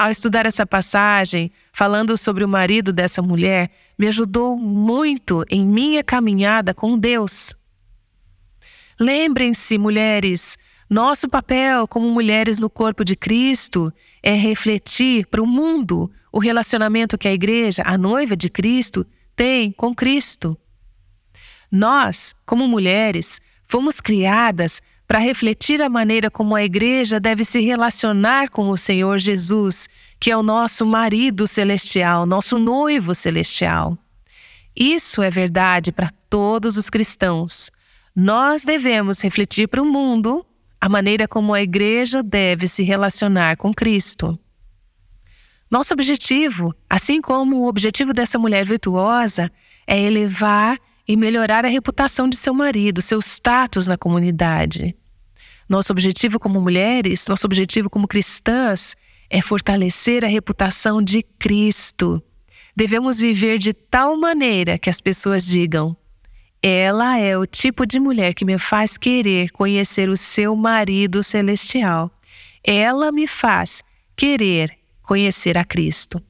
Ao 0.00 0.10
estudar 0.10 0.46
essa 0.46 0.64
passagem, 0.64 1.52
falando 1.74 2.16
sobre 2.16 2.42
o 2.42 2.48
marido 2.48 2.90
dessa 2.90 3.20
mulher, 3.20 3.70
me 3.98 4.08
ajudou 4.08 4.56
muito 4.56 5.44
em 5.50 5.62
minha 5.62 6.02
caminhada 6.02 6.72
com 6.72 6.98
Deus. 6.98 7.54
Lembrem-se, 8.98 9.76
mulheres, 9.76 10.56
nosso 10.88 11.28
papel 11.28 11.86
como 11.86 12.10
mulheres 12.10 12.58
no 12.58 12.70
corpo 12.70 13.04
de 13.04 13.14
Cristo 13.14 13.92
é 14.22 14.32
refletir 14.32 15.26
para 15.26 15.42
o 15.42 15.46
mundo 15.46 16.10
o 16.32 16.38
relacionamento 16.38 17.18
que 17.18 17.28
a 17.28 17.34
igreja, 17.34 17.82
a 17.84 17.98
noiva 17.98 18.34
de 18.34 18.48
Cristo, 18.48 19.06
tem 19.36 19.70
com 19.70 19.94
Cristo. 19.94 20.56
Nós, 21.70 22.34
como 22.46 22.66
mulheres, 22.66 23.38
fomos 23.68 24.00
criadas 24.00 24.80
para 25.10 25.18
refletir 25.18 25.82
a 25.82 25.88
maneira 25.88 26.30
como 26.30 26.54
a 26.54 26.62
igreja 26.62 27.18
deve 27.18 27.44
se 27.44 27.58
relacionar 27.58 28.48
com 28.48 28.70
o 28.70 28.76
Senhor 28.76 29.18
Jesus, 29.18 29.88
que 30.20 30.30
é 30.30 30.36
o 30.36 30.42
nosso 30.42 30.86
marido 30.86 31.48
celestial, 31.48 32.24
nosso 32.24 32.60
noivo 32.60 33.12
celestial. 33.12 33.98
Isso 34.76 35.20
é 35.20 35.28
verdade 35.28 35.90
para 35.90 36.12
todos 36.28 36.76
os 36.76 36.88
cristãos. 36.88 37.72
Nós 38.14 38.62
devemos 38.62 39.20
refletir 39.20 39.66
para 39.66 39.82
o 39.82 39.84
mundo 39.84 40.46
a 40.80 40.88
maneira 40.88 41.26
como 41.26 41.52
a 41.52 41.60
igreja 41.60 42.22
deve 42.22 42.68
se 42.68 42.84
relacionar 42.84 43.56
com 43.56 43.74
Cristo. 43.74 44.38
Nosso 45.68 45.92
objetivo, 45.92 46.72
assim 46.88 47.20
como 47.20 47.56
o 47.56 47.68
objetivo 47.68 48.12
dessa 48.12 48.38
mulher 48.38 48.64
virtuosa, 48.64 49.50
é 49.88 49.98
elevar 49.98 50.78
e 51.08 51.16
melhorar 51.16 51.64
a 51.64 51.68
reputação 51.68 52.28
de 52.28 52.36
seu 52.36 52.54
marido, 52.54 53.02
seu 53.02 53.18
status 53.18 53.88
na 53.88 53.98
comunidade. 53.98 54.94
Nosso 55.70 55.92
objetivo 55.92 56.40
como 56.40 56.60
mulheres, 56.60 57.28
nosso 57.28 57.46
objetivo 57.46 57.88
como 57.88 58.08
cristãs, 58.08 58.96
é 59.30 59.40
fortalecer 59.40 60.24
a 60.24 60.28
reputação 60.28 61.00
de 61.00 61.22
Cristo. 61.22 62.20
Devemos 62.74 63.20
viver 63.20 63.56
de 63.56 63.72
tal 63.72 64.16
maneira 64.16 64.76
que 64.76 64.90
as 64.90 65.00
pessoas 65.00 65.46
digam: 65.46 65.96
ela 66.60 67.16
é 67.18 67.38
o 67.38 67.46
tipo 67.46 67.86
de 67.86 68.00
mulher 68.00 68.34
que 68.34 68.44
me 68.44 68.58
faz 68.58 68.98
querer 68.98 69.50
conhecer 69.52 70.08
o 70.08 70.16
seu 70.16 70.56
marido 70.56 71.22
celestial. 71.22 72.10
Ela 72.64 73.12
me 73.12 73.28
faz 73.28 73.80
querer 74.16 74.76
conhecer 75.04 75.56
a 75.56 75.64
Cristo. 75.64 76.20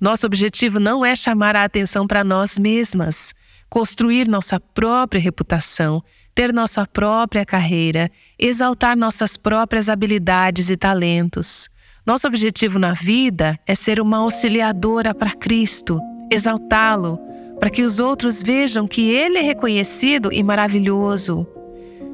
Nosso 0.00 0.26
objetivo 0.26 0.80
não 0.80 1.06
é 1.06 1.14
chamar 1.14 1.54
a 1.54 1.62
atenção 1.62 2.04
para 2.04 2.24
nós 2.24 2.58
mesmas, 2.58 3.32
construir 3.70 4.26
nossa 4.26 4.58
própria 4.58 5.20
reputação, 5.20 6.02
ter 6.36 6.52
nossa 6.52 6.86
própria 6.86 7.46
carreira, 7.46 8.10
exaltar 8.38 8.94
nossas 8.94 9.38
próprias 9.38 9.88
habilidades 9.88 10.68
e 10.68 10.76
talentos. 10.76 11.66
Nosso 12.04 12.28
objetivo 12.28 12.78
na 12.78 12.92
vida 12.92 13.58
é 13.66 13.74
ser 13.74 13.98
uma 14.02 14.18
auxiliadora 14.18 15.14
para 15.14 15.30
Cristo, 15.30 15.98
exaltá-lo, 16.30 17.18
para 17.58 17.70
que 17.70 17.82
os 17.82 17.98
outros 18.00 18.42
vejam 18.42 18.86
que 18.86 19.10
ele 19.10 19.38
é 19.38 19.40
reconhecido 19.40 20.30
e 20.30 20.42
maravilhoso. 20.42 21.46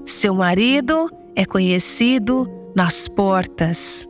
Seu 0.06 0.37
marido 0.37 1.11
é 1.35 1.44
conhecido 1.44 2.48
nas 2.76 3.08
portas. 3.08 4.06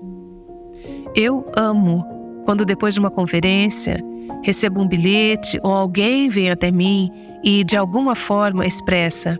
Eu 1.16 1.50
amo 1.56 2.04
quando, 2.44 2.66
depois 2.66 2.92
de 2.92 3.00
uma 3.00 3.10
conferência, 3.10 3.98
recebo 4.42 4.78
um 4.78 4.86
bilhete 4.86 5.58
ou 5.62 5.72
alguém 5.72 6.28
vem 6.28 6.50
até 6.50 6.70
mim 6.70 7.10
e, 7.42 7.64
de 7.64 7.78
alguma 7.78 8.14
forma, 8.14 8.66
expressa: 8.66 9.38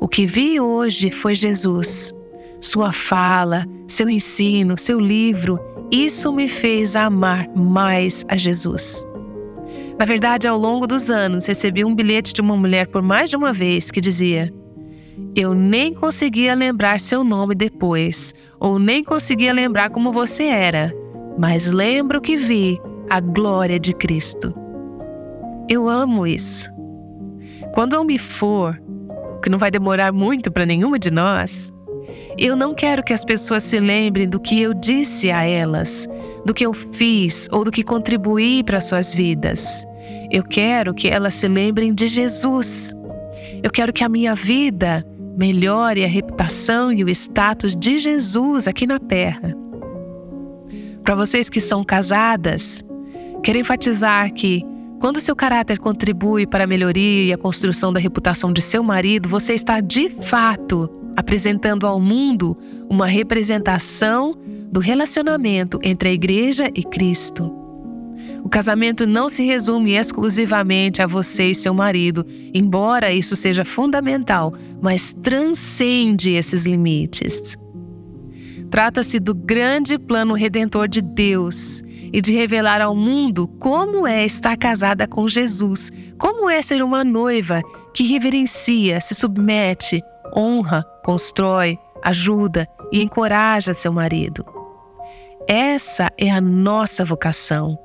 O 0.00 0.08
que 0.08 0.24
vi 0.24 0.58
hoje 0.58 1.10
foi 1.10 1.34
Jesus. 1.34 2.14
Sua 2.58 2.90
fala, 2.90 3.66
seu 3.86 4.08
ensino, 4.08 4.78
seu 4.78 4.98
livro, 4.98 5.60
isso 5.90 6.32
me 6.32 6.48
fez 6.48 6.96
amar 6.96 7.46
mais 7.54 8.24
a 8.26 8.36
Jesus. 8.36 9.04
Na 9.98 10.06
verdade, 10.06 10.48
ao 10.48 10.58
longo 10.58 10.86
dos 10.86 11.10
anos, 11.10 11.46
recebi 11.46 11.84
um 11.84 11.94
bilhete 11.94 12.32
de 12.32 12.40
uma 12.40 12.56
mulher 12.56 12.86
por 12.86 13.02
mais 13.02 13.28
de 13.28 13.36
uma 13.36 13.52
vez 13.52 13.90
que 13.90 14.00
dizia: 14.00 14.50
Eu 15.36 15.52
nem 15.52 15.92
conseguia 15.92 16.54
lembrar 16.54 16.98
seu 16.98 17.22
nome 17.22 17.54
depois, 17.54 18.34
ou 18.58 18.78
nem 18.78 19.04
conseguia 19.04 19.52
lembrar 19.52 19.90
como 19.90 20.12
você 20.12 20.44
era, 20.44 20.94
mas 21.38 21.70
lembro 21.70 22.22
que 22.22 22.38
vi 22.38 22.80
a 23.10 23.20
glória 23.20 23.78
de 23.78 23.92
Cristo. 23.92 24.54
Eu 25.68 25.88
amo 25.88 26.26
isso. 26.26 26.70
Quando 27.74 27.94
eu 27.94 28.02
me 28.02 28.18
for, 28.18 28.80
que 29.40 29.50
não 29.50 29.58
vai 29.58 29.70
demorar 29.70 30.12
muito 30.12 30.50
para 30.50 30.66
nenhuma 30.66 30.98
de 30.98 31.10
nós, 31.10 31.72
eu 32.38 32.56
não 32.56 32.74
quero 32.74 33.02
que 33.02 33.12
as 33.12 33.24
pessoas 33.24 33.62
se 33.62 33.78
lembrem 33.78 34.28
do 34.28 34.40
que 34.40 34.60
eu 34.60 34.72
disse 34.72 35.30
a 35.30 35.44
elas, 35.44 36.08
do 36.44 36.54
que 36.54 36.64
eu 36.64 36.72
fiz 36.72 37.48
ou 37.50 37.64
do 37.64 37.70
que 37.70 37.82
contribuí 37.82 38.62
para 38.62 38.80
suas 38.80 39.14
vidas. 39.14 39.84
Eu 40.30 40.44
quero 40.44 40.94
que 40.94 41.08
elas 41.08 41.34
se 41.34 41.48
lembrem 41.48 41.92
de 41.92 42.06
Jesus. 42.06 42.94
Eu 43.62 43.70
quero 43.70 43.92
que 43.92 44.04
a 44.04 44.08
minha 44.08 44.34
vida 44.34 45.04
melhore 45.36 46.04
a 46.04 46.08
reputação 46.08 46.92
e 46.92 47.02
o 47.02 47.08
status 47.08 47.74
de 47.74 47.98
Jesus 47.98 48.68
aqui 48.68 48.86
na 48.86 48.98
terra. 48.98 49.54
Para 51.02 51.14
vocês 51.14 51.50
que 51.50 51.60
são 51.60 51.82
casadas, 51.82 52.84
quero 53.42 53.58
enfatizar 53.58 54.32
que 54.32 54.64
quando 55.00 55.18
seu 55.18 55.34
caráter 55.34 55.78
contribui 55.78 56.46
para 56.46 56.64
a 56.64 56.66
melhoria 56.66 57.24
e 57.24 57.32
a 57.32 57.38
construção 57.38 57.90
da 57.90 57.98
reputação 57.98 58.52
de 58.52 58.60
seu 58.60 58.82
marido, 58.82 59.30
você 59.30 59.54
está 59.54 59.80
de 59.80 60.10
fato 60.10 60.90
apresentando 61.16 61.86
ao 61.86 61.98
mundo 61.98 62.54
uma 62.88 63.06
representação 63.06 64.36
do 64.70 64.78
relacionamento 64.78 65.80
entre 65.82 66.10
a 66.10 66.12
igreja 66.12 66.70
e 66.74 66.84
Cristo. 66.84 67.50
O 68.44 68.48
casamento 68.50 69.06
não 69.06 69.30
se 69.30 69.42
resume 69.42 69.92
exclusivamente 69.92 71.00
a 71.00 71.06
você 71.06 71.50
e 71.50 71.54
seu 71.54 71.72
marido, 71.72 72.24
embora 72.52 73.10
isso 73.10 73.34
seja 73.34 73.64
fundamental, 73.64 74.52
mas 74.82 75.14
transcende 75.14 76.32
esses 76.32 76.66
limites. 76.66 77.56
Trata-se 78.70 79.18
do 79.18 79.34
grande 79.34 79.98
plano 79.98 80.34
redentor 80.34 80.86
de 80.88 81.00
Deus 81.00 81.82
e 82.12 82.20
de 82.20 82.34
revelar 82.34 82.80
ao 82.80 82.94
mundo 82.94 83.46
como 83.58 84.06
é 84.06 84.24
estar 84.24 84.56
casada 84.56 85.06
com 85.06 85.28
Jesus, 85.28 85.90
como 86.18 86.48
é 86.48 86.60
ser 86.62 86.82
uma 86.82 87.04
noiva 87.04 87.62
que 87.94 88.04
reverencia, 88.04 89.00
se 89.00 89.14
submete, 89.14 90.02
honra, 90.36 90.84
constrói, 91.04 91.78
ajuda 92.02 92.68
e 92.92 93.02
encoraja 93.02 93.74
seu 93.74 93.92
marido. 93.92 94.44
Essa 95.46 96.10
é 96.18 96.30
a 96.30 96.40
nossa 96.40 97.04
vocação. 97.04 97.78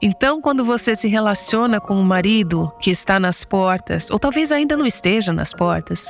Então, 0.00 0.40
quando 0.40 0.64
você 0.64 0.94
se 0.94 1.08
relaciona 1.08 1.80
com 1.80 1.94
um 1.94 2.02
marido 2.02 2.70
que 2.80 2.90
está 2.90 3.18
nas 3.18 3.44
portas, 3.44 4.10
ou 4.10 4.18
talvez 4.18 4.52
ainda 4.52 4.76
não 4.76 4.86
esteja 4.86 5.32
nas 5.32 5.54
portas, 5.54 6.06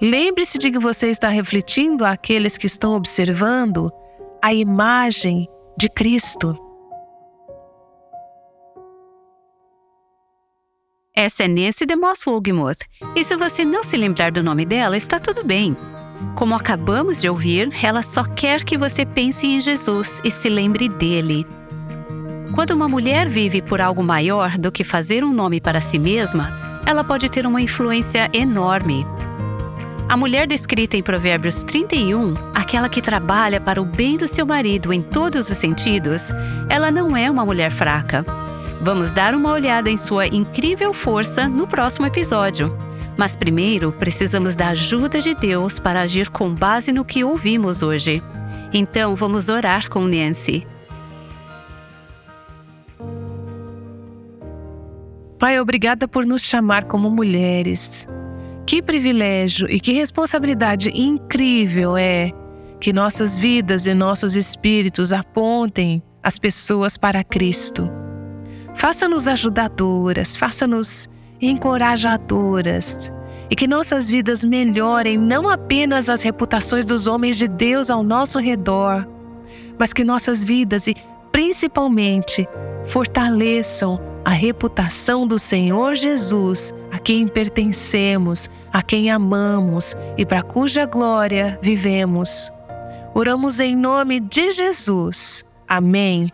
lembre-se 0.00 0.58
de 0.58 0.70
que 0.70 0.78
você 0.78 1.08
está 1.08 1.28
refletindo 1.28 2.04
àqueles 2.04 2.56
que 2.56 2.66
estão 2.66 2.94
observando 2.94 3.92
a 4.40 4.54
imagem 4.54 5.48
de 5.78 5.88
Cristo. 5.88 6.58
Essa 11.14 11.44
é 11.44 11.48
Nancy 11.48 11.86
DeMoss 11.86 12.26
Wogemuth, 12.26 12.80
e 13.14 13.22
se 13.22 13.36
você 13.36 13.64
não 13.64 13.84
se 13.84 13.96
lembrar 13.96 14.32
do 14.32 14.42
nome 14.42 14.64
dela, 14.64 14.96
está 14.96 15.20
tudo 15.20 15.44
bem. 15.44 15.76
Como 16.34 16.56
acabamos 16.56 17.20
de 17.20 17.28
ouvir, 17.28 17.70
ela 17.80 18.02
só 18.02 18.24
quer 18.24 18.64
que 18.64 18.76
você 18.76 19.06
pense 19.06 19.46
em 19.46 19.60
Jesus 19.60 20.20
e 20.24 20.32
se 20.32 20.48
lembre 20.48 20.88
dele. 20.88 21.46
Quando 22.56 22.72
uma 22.72 22.88
mulher 22.88 23.28
vive 23.28 23.62
por 23.62 23.80
algo 23.80 24.02
maior 24.02 24.58
do 24.58 24.72
que 24.72 24.82
fazer 24.82 25.22
um 25.22 25.32
nome 25.32 25.60
para 25.60 25.80
si 25.80 25.96
mesma, 25.96 26.50
ela 26.86 27.04
pode 27.04 27.30
ter 27.30 27.46
uma 27.46 27.62
influência 27.62 28.28
enorme. 28.32 29.06
A 30.08 30.16
mulher 30.16 30.46
descrita 30.48 30.96
em 30.96 31.02
Provérbios 31.02 31.62
31, 31.62 32.34
a 32.34 32.47
aquela 32.68 32.90
que 32.90 33.00
trabalha 33.00 33.58
para 33.58 33.80
o 33.80 33.84
bem 33.86 34.18
do 34.18 34.28
seu 34.28 34.44
marido 34.44 34.92
em 34.92 35.00
todos 35.00 35.48
os 35.48 35.56
sentidos, 35.56 36.34
ela 36.68 36.90
não 36.90 37.16
é 37.16 37.30
uma 37.30 37.42
mulher 37.42 37.70
fraca. 37.70 38.22
Vamos 38.82 39.10
dar 39.10 39.34
uma 39.34 39.52
olhada 39.52 39.88
em 39.88 39.96
sua 39.96 40.26
incrível 40.26 40.92
força 40.92 41.48
no 41.48 41.66
próximo 41.66 42.04
episódio. 42.04 42.76
Mas 43.16 43.34
primeiro 43.34 43.90
precisamos 43.90 44.54
da 44.54 44.68
ajuda 44.68 45.18
de 45.18 45.34
Deus 45.34 45.78
para 45.78 46.02
agir 46.02 46.28
com 46.28 46.54
base 46.54 46.92
no 46.92 47.06
que 47.06 47.24
ouvimos 47.24 47.82
hoje. 47.82 48.22
Então 48.70 49.16
vamos 49.16 49.48
orar 49.48 49.88
com 49.88 50.04
Nancy. 50.04 50.66
Pai, 55.38 55.58
obrigada 55.58 56.06
por 56.06 56.26
nos 56.26 56.42
chamar 56.42 56.84
como 56.84 57.10
mulheres. 57.10 58.06
Que 58.66 58.82
privilégio 58.82 59.66
e 59.70 59.80
que 59.80 59.92
responsabilidade 59.92 60.90
incrível 60.90 61.96
é 61.96 62.30
que 62.80 62.92
nossas 62.92 63.38
vidas 63.38 63.86
e 63.86 63.94
nossos 63.94 64.36
espíritos 64.36 65.12
apontem 65.12 66.02
as 66.22 66.38
pessoas 66.38 66.96
para 66.96 67.24
Cristo. 67.24 67.88
Faça-nos 68.74 69.26
ajudadoras, 69.26 70.36
faça-nos 70.36 71.08
encorajadoras 71.40 73.12
e 73.50 73.56
que 73.56 73.66
nossas 73.66 74.08
vidas 74.08 74.44
melhorem 74.44 75.16
não 75.16 75.48
apenas 75.48 76.08
as 76.08 76.22
reputações 76.22 76.84
dos 76.84 77.06
homens 77.06 77.36
de 77.36 77.48
Deus 77.48 77.90
ao 77.90 78.02
nosso 78.02 78.38
redor, 78.38 79.06
mas 79.78 79.92
que 79.92 80.04
nossas 80.04 80.44
vidas 80.44 80.86
e 80.86 80.94
principalmente 81.32 82.46
fortaleçam 82.86 84.00
a 84.24 84.30
reputação 84.30 85.26
do 85.26 85.38
Senhor 85.38 85.94
Jesus, 85.94 86.74
a 86.92 86.98
quem 86.98 87.26
pertencemos, 87.26 88.50
a 88.72 88.82
quem 88.82 89.10
amamos 89.10 89.96
e 90.18 90.26
para 90.26 90.42
cuja 90.42 90.84
glória 90.84 91.58
vivemos. 91.62 92.52
Oramos 93.18 93.58
em 93.58 93.74
nome 93.74 94.20
de 94.20 94.52
Jesus. 94.52 95.44
Amém. 95.66 96.32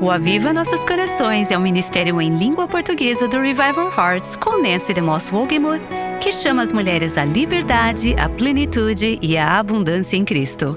O 0.00 0.10
Aviva 0.10 0.50
Nossos 0.50 0.82
Corações 0.82 1.50
é 1.50 1.58
um 1.58 1.60
ministério 1.60 2.18
em 2.22 2.38
língua 2.38 2.66
portuguesa 2.66 3.28
do 3.28 3.38
Revival 3.38 3.92
Hearts 3.94 4.34
com 4.34 4.62
Nancy 4.62 4.94
DeMoss 4.94 5.30
Wogemuth, 5.30 5.82
que 6.22 6.32
chama 6.32 6.62
as 6.62 6.72
mulheres 6.72 7.18
à 7.18 7.26
liberdade, 7.26 8.14
à 8.18 8.30
plenitude 8.30 9.18
e 9.20 9.36
à 9.36 9.58
abundância 9.58 10.16
em 10.16 10.24
Cristo. 10.24 10.74